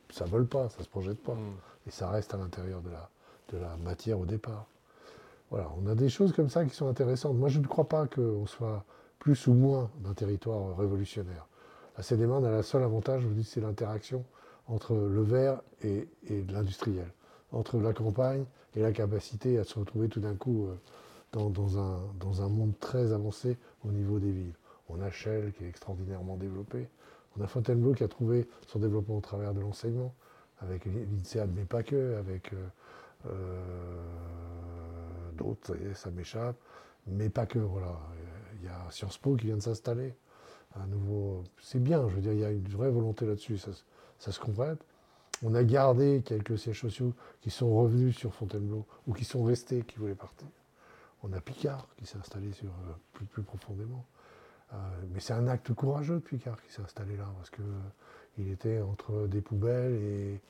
ça 0.09 0.25
vole 0.25 0.47
pas, 0.47 0.69
ça 0.69 0.79
ne 0.79 0.83
se 0.83 0.89
projette 0.89 1.21
pas. 1.21 1.35
Mm. 1.35 1.53
Et 1.87 1.91
ça 1.91 2.09
reste 2.09 2.33
à 2.33 2.37
l'intérieur 2.37 2.81
de 2.81 2.89
la, 2.89 3.09
de 3.51 3.57
la 3.57 3.75
matière 3.77 4.19
au 4.19 4.25
départ. 4.25 4.67
Voilà, 5.49 5.69
on 5.77 5.87
a 5.87 5.95
des 5.95 6.09
choses 6.09 6.33
comme 6.33 6.49
ça 6.49 6.65
qui 6.65 6.73
sont 6.73 6.87
intéressantes. 6.87 7.35
Moi, 7.35 7.49
je 7.49 7.59
ne 7.59 7.67
crois 7.67 7.87
pas 7.87 8.07
qu'on 8.07 8.47
soit 8.47 8.83
plus 9.19 9.47
ou 9.47 9.53
moins 9.53 9.91
d'un 9.99 10.13
territoire 10.13 10.75
révolutionnaire. 10.77 11.47
La 11.95 12.03
Seine-et-Marne 12.03 12.45
a 12.45 12.57
le 12.57 12.63
seul 12.63 12.81
avantage, 12.83 13.21
je 13.21 13.27
vous 13.27 13.35
dis, 13.35 13.43
c'est 13.43 13.61
l'interaction 13.61 14.25
entre 14.67 14.95
le 14.95 15.21
vert 15.21 15.61
et, 15.83 16.07
l'industriel, 16.49 17.07
entre 17.51 17.77
la 17.77 17.93
campagne 17.93 18.45
et 18.75 18.81
la 18.81 18.91
capacité 18.91 19.59
à 19.59 19.63
se 19.63 19.77
retrouver 19.77 20.09
tout 20.09 20.19
d'un 20.19 20.35
coup 20.35 20.67
euh, 20.67 20.75
dans, 21.33 21.79
un, 21.79 21.99
dans, 22.19 22.41
un, 22.41 22.49
monde 22.49 22.73
très 22.79 23.11
avancé 23.11 23.57
au 23.83 23.91
niveau 23.91 24.19
des 24.19 24.31
villes. 24.31 24.53
On 24.89 25.01
a 25.01 25.09
Shell 25.09 25.51
qui 25.53 25.63
est 25.63 25.69
extraordinairement 25.69 26.37
développé. 26.37 26.87
On 27.37 27.41
a 27.43 27.47
Fontainebleau 27.47 27.93
qui 27.93 28.03
a 28.03 28.07
trouvé 28.07 28.47
son 28.67 28.79
développement 28.79 29.17
au 29.17 29.21
travers 29.21 29.53
de 29.53 29.59
l'enseignement, 29.59 30.13
avec 30.59 30.85
l'INSEAD, 30.85 31.49
mais 31.55 31.65
pas 31.65 31.81
que, 31.81 32.17
avec 32.17 32.53
euh, 32.53 32.67
euh, 33.27 34.01
d'autres, 35.35 35.75
ça 35.95 36.11
m'échappe, 36.11 36.55
mais 37.07 37.29
pas 37.29 37.47
que, 37.47 37.59
voilà. 37.59 37.99
Il 38.61 38.65
y 38.67 38.69
a 38.69 38.91
Sciences 38.91 39.17
Po 39.17 39.35
qui 39.35 39.47
vient 39.47 39.57
de 39.57 39.61
s'installer. 39.61 40.13
Un 40.75 40.87
nouveau. 40.87 41.43
C'est 41.61 41.81
bien, 41.81 42.07
je 42.07 42.15
veux 42.15 42.21
dire, 42.21 42.33
il 42.33 42.39
y 42.39 42.45
a 42.45 42.51
une 42.51 42.67
vraie 42.67 42.89
volonté 42.89 43.25
là-dessus, 43.25 43.57
ça, 43.57 43.71
ça, 44.19 44.31
se 44.31 44.39
complète. 44.39 44.79
On 45.43 45.53
a 45.53 45.63
gardé 45.63 46.21
quelques 46.23 46.57
sièges 46.57 46.79
sociaux 46.81 47.13
qui 47.41 47.49
sont 47.49 47.75
revenus 47.75 48.15
sur 48.15 48.33
Fontainebleau 48.33 48.85
ou 49.05 49.13
qui 49.13 49.25
sont 49.25 49.43
restés, 49.43 49.81
qui 49.81 49.97
voulaient 49.97 50.15
partir. 50.15 50.47
On 51.23 51.31
a 51.31 51.39
Picard 51.39 51.87
qui 51.97 52.05
s'est 52.05 52.17
installé 52.17 52.51
sur, 52.51 52.67
euh, 52.67 53.23
plus, 53.31 53.43
profondément. 53.43 54.05
Euh, 54.73 54.75
mais 55.11 55.21
c'est 55.21 55.33
un 55.33 55.47
acte 55.47 55.73
courageux 55.73 56.15
de 56.15 56.19
Picard 56.19 56.61
qui 56.61 56.71
s'est 56.71 56.81
installé 56.81 57.15
là, 57.15 57.25
parce 57.37 57.49
qu'il 57.49 57.63
euh, 57.63 58.51
était 58.51 58.81
entre 58.81 59.27
des 59.27 59.39
poubelles 59.39 59.93
et, 59.93 60.41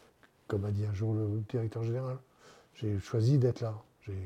comme 0.48 0.66
a 0.66 0.72
dit 0.72 0.86
un 0.86 0.94
jour 0.94 1.14
le 1.14 1.28
directeur 1.48 1.84
général, 1.84 2.18
j'ai 2.74 3.00
choisi 3.00 3.38
d'être 3.38 3.62
là. 3.62 3.76
J'ai 4.02 4.18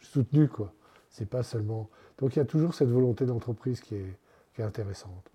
soutenu, 0.00 0.48
quoi. 0.48 0.72
C'est 1.10 1.28
pas 1.28 1.42
seulement. 1.42 1.90
Donc 2.18 2.36
il 2.36 2.38
y 2.38 2.42
a 2.42 2.44
toujours 2.44 2.74
cette 2.74 2.88
volonté 2.88 3.26
d'entreprise 3.26 3.80
qui 3.80 3.96
est, 3.96 4.18
intéressante. 4.58 5.30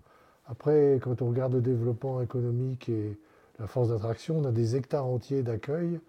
Après, 0.46 0.98
quand 1.00 1.22
on 1.22 1.28
regarde 1.28 1.52
le 1.52 1.60
développement 1.60 2.20
économique 2.22 2.88
et 2.88 3.16
la 3.60 3.68
force 3.68 3.90
d'attraction, 3.90 4.38
on 4.38 4.44
a 4.44 4.50
des 4.50 4.74
hectares 4.74 5.06
entiers 5.06 5.44
d'accueil 5.44 6.00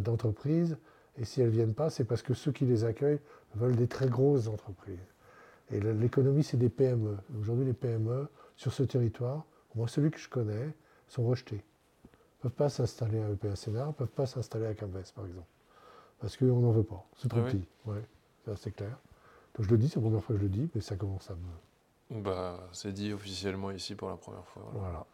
d'entreprises. 0.00 0.78
Et 1.18 1.24
si 1.24 1.40
elles 1.40 1.48
ne 1.48 1.52
viennent 1.52 1.74
pas, 1.74 1.90
c'est 1.90 2.04
parce 2.04 2.22
que 2.22 2.34
ceux 2.34 2.52
qui 2.52 2.64
les 2.64 2.84
accueillent 2.84 3.20
veulent 3.54 3.76
des 3.76 3.88
très 3.88 4.08
grosses 4.08 4.48
entreprises. 4.48 4.98
Et 5.70 5.80
l'économie, 5.80 6.44
c'est 6.44 6.56
des 6.56 6.68
PME. 6.68 7.16
Aujourd'hui, 7.40 7.64
les 7.64 7.72
PME, 7.72 8.28
sur 8.56 8.72
ce 8.72 8.82
territoire, 8.82 9.44
moins 9.74 9.88
celui 9.88 10.10
que 10.10 10.18
je 10.18 10.28
connais, 10.28 10.74
sont 11.08 11.26
rejetés. 11.26 11.62
Ils 12.04 12.08
ne 12.08 12.42
peuvent 12.42 12.52
pas 12.52 12.68
s'installer 12.68 13.20
à 13.20 13.30
EPA 13.30 13.56
Sénat, 13.56 13.86
ne 13.86 13.92
peuvent 13.92 14.06
pas 14.08 14.26
s'installer 14.26 14.66
à 14.66 14.74
Camves, 14.74 15.12
par 15.14 15.26
exemple. 15.26 15.46
Parce 16.20 16.36
qu'on 16.36 16.60
n'en 16.60 16.70
veut 16.70 16.84
pas. 16.84 17.04
C'est 17.16 17.28
trop 17.28 17.40
ah 17.40 17.50
petit. 17.50 17.66
Ouais, 17.84 18.02
c'est 18.56 18.70
clair. 18.70 18.96
Donc 19.54 19.66
je 19.66 19.70
le 19.70 19.78
dis, 19.78 19.88
c'est 19.88 19.96
la 19.96 20.02
première 20.02 20.22
fois 20.22 20.34
que 20.34 20.40
je 20.40 20.44
le 20.44 20.50
dis, 20.50 20.68
mais 20.74 20.80
ça 20.80 20.96
commence 20.96 21.30
à 21.30 21.34
me. 21.34 22.22
Bah, 22.22 22.68
c'est 22.72 22.92
dit 22.92 23.12
officiellement 23.12 23.70
ici 23.70 23.94
pour 23.94 24.08
la 24.08 24.16
première 24.16 24.46
fois. 24.46 24.70
Voilà. 24.74 25.06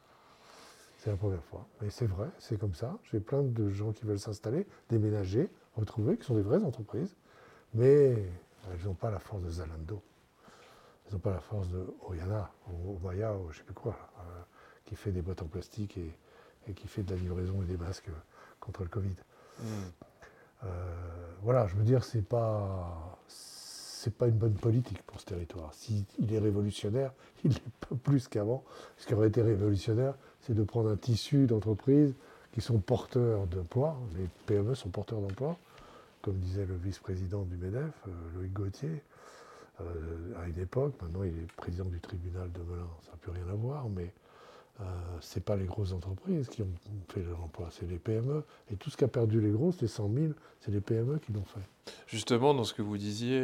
C'est 0.99 1.11
la 1.11 1.17
première 1.17 1.43
fois. 1.45 1.67
Mais 1.81 1.91
c'est 1.91 2.07
vrai, 2.07 2.29
c'est 2.39 2.59
comme 2.59 2.75
ça. 2.75 2.99
J'ai 3.11 3.21
plein 3.21 3.43
de 3.43 3.71
gens 3.71 3.93
qui 3.93 4.05
veulent 4.05 4.19
s'installer, 4.19 4.67
déménager, 4.89 5.51
retrouver, 5.77 6.17
qui 6.17 6.25
sont 6.25 6.35
des 6.35 6.43
vraies 6.43 6.63
entreprises, 6.63 7.17
mais 7.75 8.17
elles 8.71 8.85
n'ont 8.85 8.95
pas 8.95 9.11
la 9.11 9.19
force 9.19 9.43
de 9.43 9.51
Zalando. 9.51 10.03
Elles 11.07 11.15
n'ont 11.15 11.21
pas 11.21 11.33
la 11.33 11.41
force 11.41 11.69
de 11.69 11.87
Oyana, 12.09 12.51
ou 12.71 12.99
Maya, 13.03 13.35
ou 13.35 13.45
je 13.45 13.49
ne 13.49 13.59
sais 13.59 13.65
plus 13.65 13.75
quoi, 13.75 13.97
euh, 14.19 14.43
qui 14.85 14.97
fait 14.97 15.13
des 15.13 15.23
boîtes 15.23 15.43
en 15.43 15.47
plastique 15.47 15.99
et, 15.99 16.73
qui 16.75 16.87
fait 16.87 17.03
de 17.03 17.15
la 17.15 17.21
livraison 17.21 17.61
et 17.63 17.67
des 17.67 17.77
masques 17.77 18.11
contre 18.61 18.83
le 18.83 18.89
Covid. 18.89 19.17
Hmm. 19.59 19.65
Euh, 20.65 20.69
voilà, 21.43 21.67
je 21.67 21.75
veux 21.75 21.83
dire, 21.83 22.05
c'est 22.05 22.23
pas 22.23 23.19
c'est 24.03 24.15
pas 24.15 24.27
une 24.27 24.37
bonne 24.37 24.55
politique 24.55 25.01
pour 25.03 25.21
ce 25.21 25.27
territoire. 25.27 25.73
S'il 25.75 26.05
est 26.33 26.39
révolutionnaire, 26.41 27.13
il 27.45 27.53
est 27.53 27.87
pas 27.89 27.95
plus 28.03 28.27
qu'avant. 28.27 28.65
Ce 28.97 29.07
qui 29.07 29.15
aurait 29.15 29.29
été 29.29 29.43
révolutionnaire, 29.43 30.15
c'est 30.41 30.55
de 30.55 30.63
prendre 30.65 30.91
un 30.91 30.97
tissu 30.97 31.47
d'entreprises 31.47 32.13
qui 32.53 32.61
sont 32.61 32.79
porteurs 32.79 33.47
d'emplois. 33.47 33.97
Les 34.17 34.29
PME 34.47 34.75
sont 34.75 34.91
porteurs 34.91 35.21
d'emplois, 35.21 35.57
comme 36.21 36.37
disait 36.37 36.67
le 36.67 36.77
vice-président 36.77 37.43
du 37.43 37.57
MEDEF, 37.57 37.93
euh, 38.07 38.11
Loïc 38.37 38.53
Gauthier, 38.53 39.03
euh, 39.81 39.85
à 40.43 40.47
une 40.47 40.59
époque. 40.59 40.95
Maintenant, 41.03 41.23
il 41.23 41.31
est 41.31 41.53
président 41.57 41.87
du 41.87 42.01
tribunal 42.01 42.51
de 42.53 42.61
Melun, 42.61 42.89
ça 43.03 43.13
n'a 43.13 43.17
plus 43.19 43.33
rien 43.33 43.49
à 43.51 43.55
voir, 43.55 43.89
mais 43.89 44.13
euh, 44.81 44.85
ce 45.21 45.39
n'est 45.39 45.43
pas 45.43 45.57
les 45.57 45.65
grosses 45.65 45.93
entreprises 45.93 46.49
qui 46.49 46.63
ont 46.63 46.73
fait 47.09 47.23
l'emploi, 47.23 47.69
c'est 47.71 47.89
les 47.89 47.99
PME. 47.99 48.45
Et 48.71 48.77
tout 48.77 48.91
ce 48.91 48.97
qui 48.97 49.05
a 49.05 49.09
perdu 49.09 49.41
les 49.41 49.51
grosses, 49.51 49.81
les 49.81 49.89
100 49.89 50.11
000, 50.13 50.33
c'est 50.61 50.71
les 50.71 50.81
PME 50.81 51.19
qui 51.19 51.33
l'ont 51.33 51.45
fait. 51.45 51.93
Justement, 52.07 52.55
dans 52.55 52.65
ce 52.65 52.75
que 52.75 52.83
vous 52.83 52.99
disiez, 52.99 53.43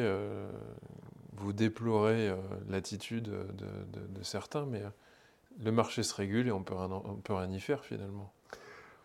vous 1.32 1.52
déplorez 1.52 2.34
l'attitude 2.68 3.24
de, 3.24 4.22
certains, 4.22 4.64
mais 4.64 4.82
le 5.60 5.72
marché 5.72 6.02
se 6.02 6.14
régule 6.14 6.46
et 6.48 6.52
on 6.52 6.62
peut 6.62 6.74
ne 6.74 7.20
peut 7.22 7.34
rien 7.34 7.50
y 7.50 7.60
faire 7.60 7.84
finalement. 7.84 8.32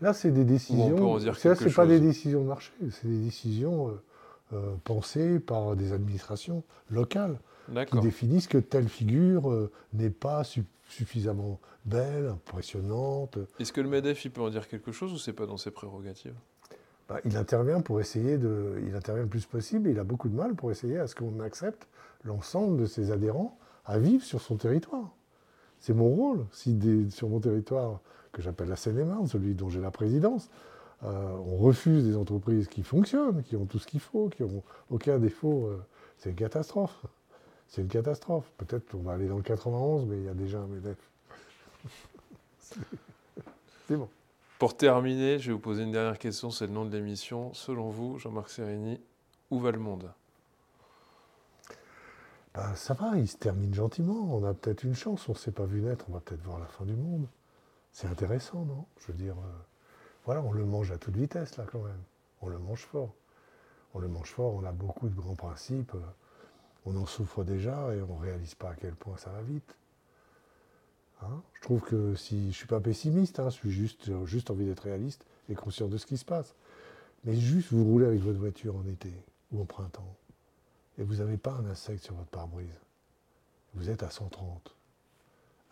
Là, 0.04 0.12
c'est 0.12 0.32
des 0.32 0.44
décisions. 0.44 1.18
Pas 1.76 1.86
des 1.86 2.02
décisions 2.02 2.42
de 2.42 2.48
marché, 2.48 2.74
c'est 2.92 3.08
des 3.08 3.24
décisions 3.24 3.88
euh, 3.88 3.92
euh, 4.52 4.76
pensées 4.84 5.40
par 5.40 5.78
des 5.78 5.94
administrations 5.94 6.64
locales 6.90 7.40
qui 7.90 8.00
définissent 8.02 8.50
que 8.50 8.58
telle 8.58 8.90
figure 8.90 9.50
euh, 9.50 9.72
n'est 9.94 10.10
pas 10.10 10.44
suffisamment 10.90 11.62
belle, 11.86 12.28
impressionnante. 12.28 13.38
Est-ce 13.60 13.72
que 13.72 13.80
le 13.80 13.88
MEDEF 13.88 14.26
il 14.26 14.32
peut 14.32 14.42
en 14.42 14.50
dire 14.50 14.68
quelque 14.68 14.92
chose 14.92 15.14
ou 15.14 15.18
c'est 15.18 15.32
pas 15.32 15.46
dans 15.46 15.56
ses 15.56 15.72
prérogatives? 15.72 16.36
Bah, 17.08 17.22
Il 17.24 17.38
intervient 17.38 17.80
pour 17.80 18.02
essayer 18.02 18.38
de. 18.38 18.82
Il 18.86 18.96
intervient 18.98 19.24
le 19.24 19.30
plus 19.30 19.46
possible 19.46 19.88
et 19.88 19.92
il 19.92 20.00
a 20.00 20.04
beaucoup 20.04 20.28
de 20.28 20.36
mal 20.36 20.54
pour 20.54 20.70
essayer 20.70 21.00
à 21.00 21.08
ce 21.08 21.16
qu'on 21.16 21.40
accepte 21.40 21.88
l'ensemble 22.26 22.76
de 22.76 22.88
ses 22.88 23.12
adhérents 23.12 23.58
à 23.86 24.00
vivre 24.00 24.24
sur 24.26 24.42
son 24.42 24.58
territoire. 24.58 25.16
C'est 25.80 25.94
mon 25.94 26.10
rôle. 26.10 26.46
Si 26.52 26.78
sur 27.10 27.30
mon 27.30 27.40
territoire, 27.40 28.02
que 28.34 28.42
j'appelle 28.42 28.68
la 28.68 28.76
Seine-et-Marne, 28.76 29.28
celui 29.28 29.54
dont 29.54 29.70
j'ai 29.70 29.80
la 29.80 29.92
présidence, 29.92 30.50
euh, 31.04 31.38
on 31.46 31.58
refuse 31.58 32.04
des 32.04 32.18
entreprises 32.18 32.68
qui 32.68 32.84
fonctionnent, 32.84 33.44
qui 33.44 33.56
ont 33.56 33.66
tout 33.66 33.80
ce 33.80 33.88
qu'il 33.88 34.00
faut, 34.00 34.30
qui 34.30 34.44
n'ont 34.44 34.64
aucun 34.90 35.20
défaut. 35.20 35.68
Euh, 35.68 35.82
c'est 36.18 36.30
une 36.30 36.36
catastrophe. 36.36 37.06
C'est 37.68 37.82
une 37.82 37.88
catastrophe. 37.88 38.52
Peut-être 38.58 38.90
qu'on 38.90 39.00
va 39.00 39.14
aller 39.14 39.28
dans 39.28 39.38
le 39.38 39.44
91, 39.44 40.06
mais 40.06 40.18
il 40.18 40.24
y 40.24 40.30
a 40.30 40.34
déjà 40.34 40.60
un 40.60 40.68
MEDEF. 40.68 40.98
c'est 43.88 43.98
bon. 43.98 44.10
Pour 44.60 44.78
terminer, 44.78 45.40
je 45.40 45.48
vais 45.48 45.54
vous 45.54 45.60
poser 45.60 45.84
une 45.84 45.92
dernière 45.92 46.18
question, 46.18 46.50
c'est 46.50 46.68
le 46.68 46.74
nom 46.74 46.86
de 46.86 46.96
l'émission. 46.96 47.54
Selon 47.54 47.90
vous, 47.90 48.18
Jean-Marc 48.20 48.50
Sérini, 48.50 49.00
où 49.52 49.60
va 49.60 49.72
le 49.72 49.80
monde? 49.80 50.10
Ben, 52.56 52.74
Ça 52.76 52.94
va, 52.94 53.18
il 53.18 53.28
se 53.28 53.36
termine 53.36 53.74
gentiment. 53.74 54.34
On 54.34 54.46
a 54.46 54.54
peut-être 54.54 54.84
une 54.84 54.96
chance, 54.96 55.28
on 55.28 55.34
ne 55.34 55.38
s'est 55.38 55.52
pas 55.52 55.66
vu 55.66 55.82
naître, 55.82 56.06
on 56.10 56.14
va 56.14 56.22
peut-être 56.22 56.44
voir 56.44 56.60
la 56.60 56.68
fin 56.68 56.86
du 56.86 56.96
monde. 56.96 57.28
C'est 57.94 58.08
intéressant, 58.08 58.66
non? 58.66 58.86
Je 59.00 59.12
veux 59.12 59.18
dire, 59.18 59.36
euh, 59.38 59.62
voilà, 60.26 60.42
on 60.42 60.52
le 60.52 60.66
mange 60.66 60.92
à 60.92 60.98
toute 60.98 61.16
vitesse, 61.16 61.58
là, 61.58 61.66
quand 61.72 61.82
même. 61.82 62.02
On 62.42 62.50
le 62.50 62.60
mange 62.60 62.82
fort. 62.82 63.14
On 63.94 64.00
le 64.00 64.08
mange 64.08 64.30
fort, 64.30 64.56
on 64.56 64.64
a 64.66 64.72
beaucoup 64.72 65.08
de 65.08 65.16
grands 65.16 65.36
principes. 65.36 65.94
Euh, 65.96 66.02
on 66.86 66.98
en 66.98 67.06
souffre 67.06 67.44
déjà 67.44 67.96
et 67.96 68.02
on 68.02 68.18
ne 68.18 68.22
réalise 68.22 68.56
pas 68.56 68.72
à 68.72 68.76
quel 68.76 68.96
point 68.96 69.16
ça 69.18 69.30
va 69.30 69.42
vite. 69.42 69.78
Hein? 71.22 71.42
Je 71.54 71.62
trouve 71.62 71.82
que 71.82 72.16
si 72.16 72.42
je 72.42 72.48
ne 72.48 72.52
suis 72.52 72.68
pas 72.68 72.82
pessimiste, 72.82 73.40
hein, 73.40 73.50
je 73.50 73.56
suis 73.56 73.72
juste, 73.72 74.26
juste 74.26 74.52
envie 74.52 74.66
d'être 74.66 74.82
réaliste 74.82 75.26
et 75.48 75.56
conscient 75.56 75.88
de 75.88 75.98
ce 75.98 76.06
qui 76.06 76.18
se 76.18 76.26
passe. 76.26 76.56
Mais 77.24 77.36
juste 77.36 77.72
vous 77.72 77.86
roulez 77.86 78.06
avec 78.06 78.20
votre 78.20 78.40
voiture 78.40 78.76
en 78.76 78.86
été 78.86 79.14
ou 79.54 79.62
en 79.62 79.66
printemps 79.66 80.14
et 80.98 81.04
vous 81.04 81.16
n'avez 81.16 81.38
pas 81.38 81.54
un 81.54 81.66
insecte 81.66 82.04
sur 82.04 82.16
votre 82.16 82.30
pare-brise. 82.30 82.80
Vous 83.74 83.90
êtes 83.90 84.04
à 84.04 84.10
130 84.10 84.76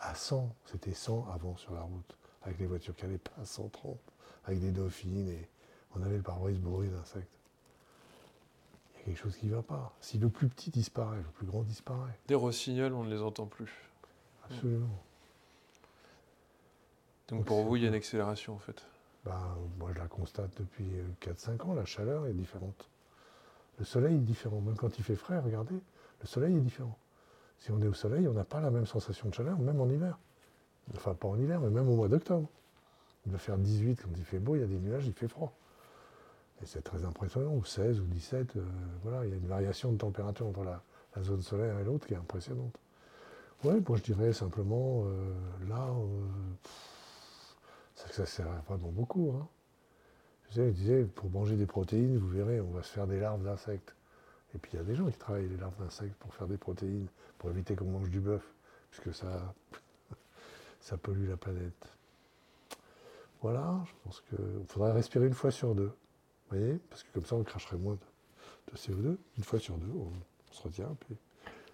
à 0.01 0.15
100. 0.15 0.53
C'était 0.65 0.93
100 0.93 1.27
avant 1.33 1.55
sur 1.57 1.73
la 1.73 1.81
route, 1.81 2.17
avec 2.43 2.59
les 2.59 2.65
voitures 2.65 2.95
qui 2.95 3.05
n'allaient 3.05 3.17
pas 3.17 3.41
à 3.41 3.45
130, 3.45 3.97
avec 4.45 4.59
des 4.59 4.71
dauphines, 4.71 5.29
et 5.29 5.47
on 5.95 6.01
avait 6.01 6.17
le 6.17 6.23
pare-brise 6.23 6.59
bourré 6.59 6.87
d'insectes. 6.87 7.39
Il 8.93 8.97
y 8.97 9.01
a 9.01 9.05
quelque 9.05 9.17
chose 9.17 9.37
qui 9.37 9.47
ne 9.47 9.55
va 9.55 9.61
pas. 9.61 9.93
Si 10.01 10.17
le 10.17 10.29
plus 10.29 10.47
petit 10.47 10.69
disparaît, 10.69 11.17
le 11.17 11.31
plus 11.33 11.45
grand 11.45 11.63
disparaît. 11.63 12.19
Des 12.27 12.35
rossignols, 12.35 12.93
on 12.93 13.03
ne 13.03 13.09
les 13.09 13.21
entend 13.21 13.45
plus. 13.45 13.71
Absolument. 14.45 15.01
Donc, 17.29 17.45
pour 17.45 17.63
vous, 17.63 17.77
il 17.77 17.83
y 17.83 17.85
a 17.85 17.87
une 17.87 17.95
accélération 17.95 18.53
en 18.53 18.59
fait 18.59 18.85
ben, 19.23 19.57
Moi, 19.79 19.91
je 19.93 19.99
la 19.99 20.07
constate 20.07 20.51
depuis 20.57 20.85
4-5 21.21 21.61
ans. 21.61 21.73
La 21.73 21.85
chaleur 21.85 22.27
est 22.27 22.33
différente. 22.33 22.89
Le 23.79 23.85
soleil 23.85 24.15
est 24.15 24.19
différent. 24.19 24.59
Même 24.59 24.75
quand 24.75 24.97
il 24.97 25.03
fait 25.03 25.15
frais, 25.15 25.39
regardez, 25.39 25.79
le 26.19 26.27
soleil 26.27 26.55
est 26.57 26.61
différent. 26.61 26.97
Si 27.61 27.71
on 27.71 27.79
est 27.79 27.87
au 27.87 27.93
soleil, 27.93 28.27
on 28.27 28.33
n'a 28.33 28.43
pas 28.43 28.59
la 28.59 28.71
même 28.71 28.87
sensation 28.87 29.29
de 29.29 29.35
chaleur, 29.35 29.59
même 29.59 29.79
en 29.79 29.87
hiver. 29.87 30.17
Enfin, 30.95 31.13
pas 31.13 31.27
en 31.27 31.37
hiver, 31.37 31.61
mais 31.61 31.69
même 31.69 31.87
au 31.87 31.95
mois 31.95 32.07
d'octobre. 32.07 32.49
Il 33.27 33.31
va 33.31 33.37
faire 33.37 33.55
18 33.55 34.01
quand 34.01 34.09
il 34.17 34.25
fait 34.25 34.39
beau, 34.39 34.55
il 34.55 34.61
y 34.61 34.63
a 34.63 34.67
des 34.67 34.79
nuages, 34.79 35.05
il 35.05 35.13
fait 35.13 35.27
froid. 35.27 35.53
Et 36.63 36.65
c'est 36.65 36.81
très 36.81 37.05
impressionnant, 37.05 37.53
ou 37.53 37.63
16 37.63 37.99
ou 37.99 38.05
17, 38.05 38.55
euh, 38.55 38.61
voilà, 39.03 39.25
il 39.25 39.29
y 39.29 39.33
a 39.33 39.35
une 39.35 39.45
variation 39.45 39.91
de 39.91 39.97
température 39.97 40.47
entre 40.47 40.63
la, 40.63 40.81
zone 41.21 41.43
solaire 41.43 41.77
et 41.77 41.83
l'autre 41.83 42.07
qui 42.07 42.15
est 42.15 42.17
impressionnante. 42.17 42.79
Oui, 43.63 43.73
moi 43.87 43.97
je 43.97 44.03
dirais 44.03 44.33
simplement, 44.33 45.03
euh, 45.05 45.33
là, 45.69 45.87
euh, 45.87 46.25
ça, 47.93 48.25
sert 48.25 48.47
vraiment 48.67 48.91
beaucoup. 48.91 49.35
Hein. 49.37 49.47
Je 50.49 50.63
disais, 50.63 51.03
pour 51.03 51.29
manger 51.29 51.57
des 51.57 51.67
protéines, 51.67 52.17
vous 52.17 52.29
verrez, 52.29 52.59
on 52.59 52.71
va 52.71 52.81
se 52.81 52.91
faire 52.91 53.05
des 53.05 53.19
larves 53.19 53.43
d'insectes. 53.43 53.93
Et 54.55 54.57
puis 54.57 54.71
il 54.73 54.77
y 54.77 54.79
a 54.79 54.83
des 54.83 54.95
gens 54.95 55.05
qui 55.07 55.17
travaillent 55.17 55.47
les 55.47 55.57
larves 55.57 55.77
d'insectes 55.79 56.15
pour 56.15 56.33
faire 56.33 56.47
des 56.47 56.57
protéines, 56.57 57.07
pour 57.37 57.49
éviter 57.49 57.75
qu'on 57.75 57.85
mange 57.85 58.09
du 58.09 58.19
bœuf, 58.19 58.43
puisque 58.91 59.13
ça, 59.13 59.53
ça 60.79 60.97
pollue 60.97 61.27
la 61.29 61.37
planète. 61.37 61.87
Voilà, 63.41 63.81
je 63.85 63.91
pense 64.03 64.21
qu'il 64.21 64.65
faudrait 64.67 64.91
respirer 64.91 65.25
une 65.25 65.33
fois 65.33 65.51
sur 65.51 65.73
deux. 65.73 65.91
Vous 66.49 66.57
voyez? 66.57 66.79
Parce 66.89 67.03
que 67.03 67.07
comme 67.13 67.25
ça, 67.25 67.35
on 67.35 67.43
cracherait 67.43 67.77
moins 67.77 67.95
de, 67.95 68.77
CO2. 68.77 69.17
Une 69.37 69.43
fois 69.43 69.59
sur 69.59 69.77
deux, 69.77 69.91
on, 69.93 70.11
se 70.53 70.61
retient. 70.63 70.95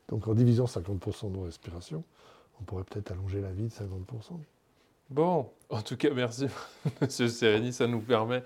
Donc 0.07 0.27
en 0.27 0.33
divisant 0.33 0.65
50% 0.65 1.31
de 1.31 1.35
nos 1.35 1.43
respirations, 1.43 2.03
on 2.59 2.63
pourrait 2.63 2.83
peut-être 2.83 3.11
allonger 3.11 3.41
la 3.41 3.51
vie 3.51 3.67
de 3.67 3.73
50%. 3.73 4.39
Bon, 5.09 5.49
en 5.69 5.81
tout 5.81 5.97
cas, 5.97 6.09
merci, 6.11 6.47
Monsieur 7.01 7.27
Sereni. 7.27 7.73
Ça 7.73 7.87
nous 7.87 8.01
permet 8.01 8.43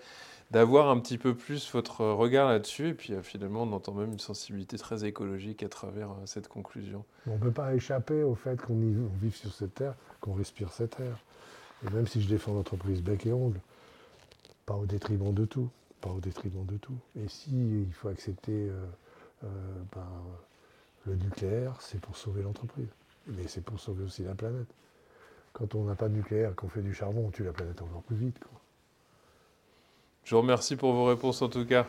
d'avoir 0.52 0.90
un 0.90 1.00
petit 1.00 1.18
peu 1.18 1.34
plus 1.34 1.72
votre 1.72 2.06
regard 2.06 2.50
là-dessus. 2.50 2.90
Et 2.90 2.94
puis 2.94 3.14
euh, 3.14 3.24
finalement, 3.24 3.64
on 3.64 3.72
entend 3.72 3.94
même 3.94 4.12
une 4.12 4.20
sensibilité 4.20 4.78
très 4.78 5.06
écologique 5.06 5.64
à 5.64 5.70
travers 5.70 6.12
euh, 6.12 6.26
cette 6.26 6.48
conclusion. 6.48 7.04
On 7.28 7.36
ne 7.36 7.40
peut 7.40 7.52
pas 7.52 7.74
échapper 7.74 8.24
au 8.24 8.36
fait 8.36 8.62
qu'on 8.62 8.76
vive 9.22 9.36
sur 9.36 9.54
cette 9.54 9.74
terre, 9.74 9.96
qu'on 10.20 10.34
respire 10.34 10.72
cette 10.72 10.98
terre. 10.98 11.18
Et 11.86 11.94
même 11.94 12.06
si 12.06 12.22
je 12.22 12.28
défends 12.28 12.54
l'entreprise 12.54 13.02
bec 13.02 13.26
et 13.26 13.34
ongle, 13.34 13.60
pas 14.66 14.76
au 14.76 14.86
détriment 14.86 15.34
de 15.34 15.46
tout. 15.46 15.70
Pas 16.02 16.10
au 16.10 16.20
détriment 16.20 16.66
de 16.66 16.78
tout. 16.78 16.98
Et 17.16 17.28
si 17.28 17.52
il 17.52 17.94
faut 17.94 18.10
accepter 18.10 18.70
euh, 19.44 19.48
ben, 19.94 20.08
le 21.06 21.16
nucléaire, 21.16 21.76
c'est 21.80 22.00
pour 22.00 22.18
sauver 22.18 22.42
l'entreprise. 22.42 22.90
Mais 23.28 23.48
c'est 23.48 23.64
pour 23.64 23.80
sauver 23.80 24.04
aussi 24.04 24.24
la 24.24 24.34
planète. 24.34 24.68
Quand 25.54 25.76
on 25.76 25.84
n'a 25.84 25.96
pas 25.96 26.10
de 26.10 26.16
nucléaire, 26.16 26.56
qu'on 26.56 26.70
fait 26.70 26.82
du 26.82 26.94
charbon, 26.94 27.26
on 27.28 27.32
tue 27.32 27.44
la 27.44 27.52
planète 27.52 27.82
encore 27.82 28.02
plus 28.04 28.16
vite. 28.16 28.40
Je 30.24 30.36
vous 30.36 30.42
remercie 30.42 30.76
pour 30.76 30.94
vos 30.94 31.06
réponses 31.06 31.42
en 31.42 31.50
tout 31.50 31.66
cas. 31.66 31.86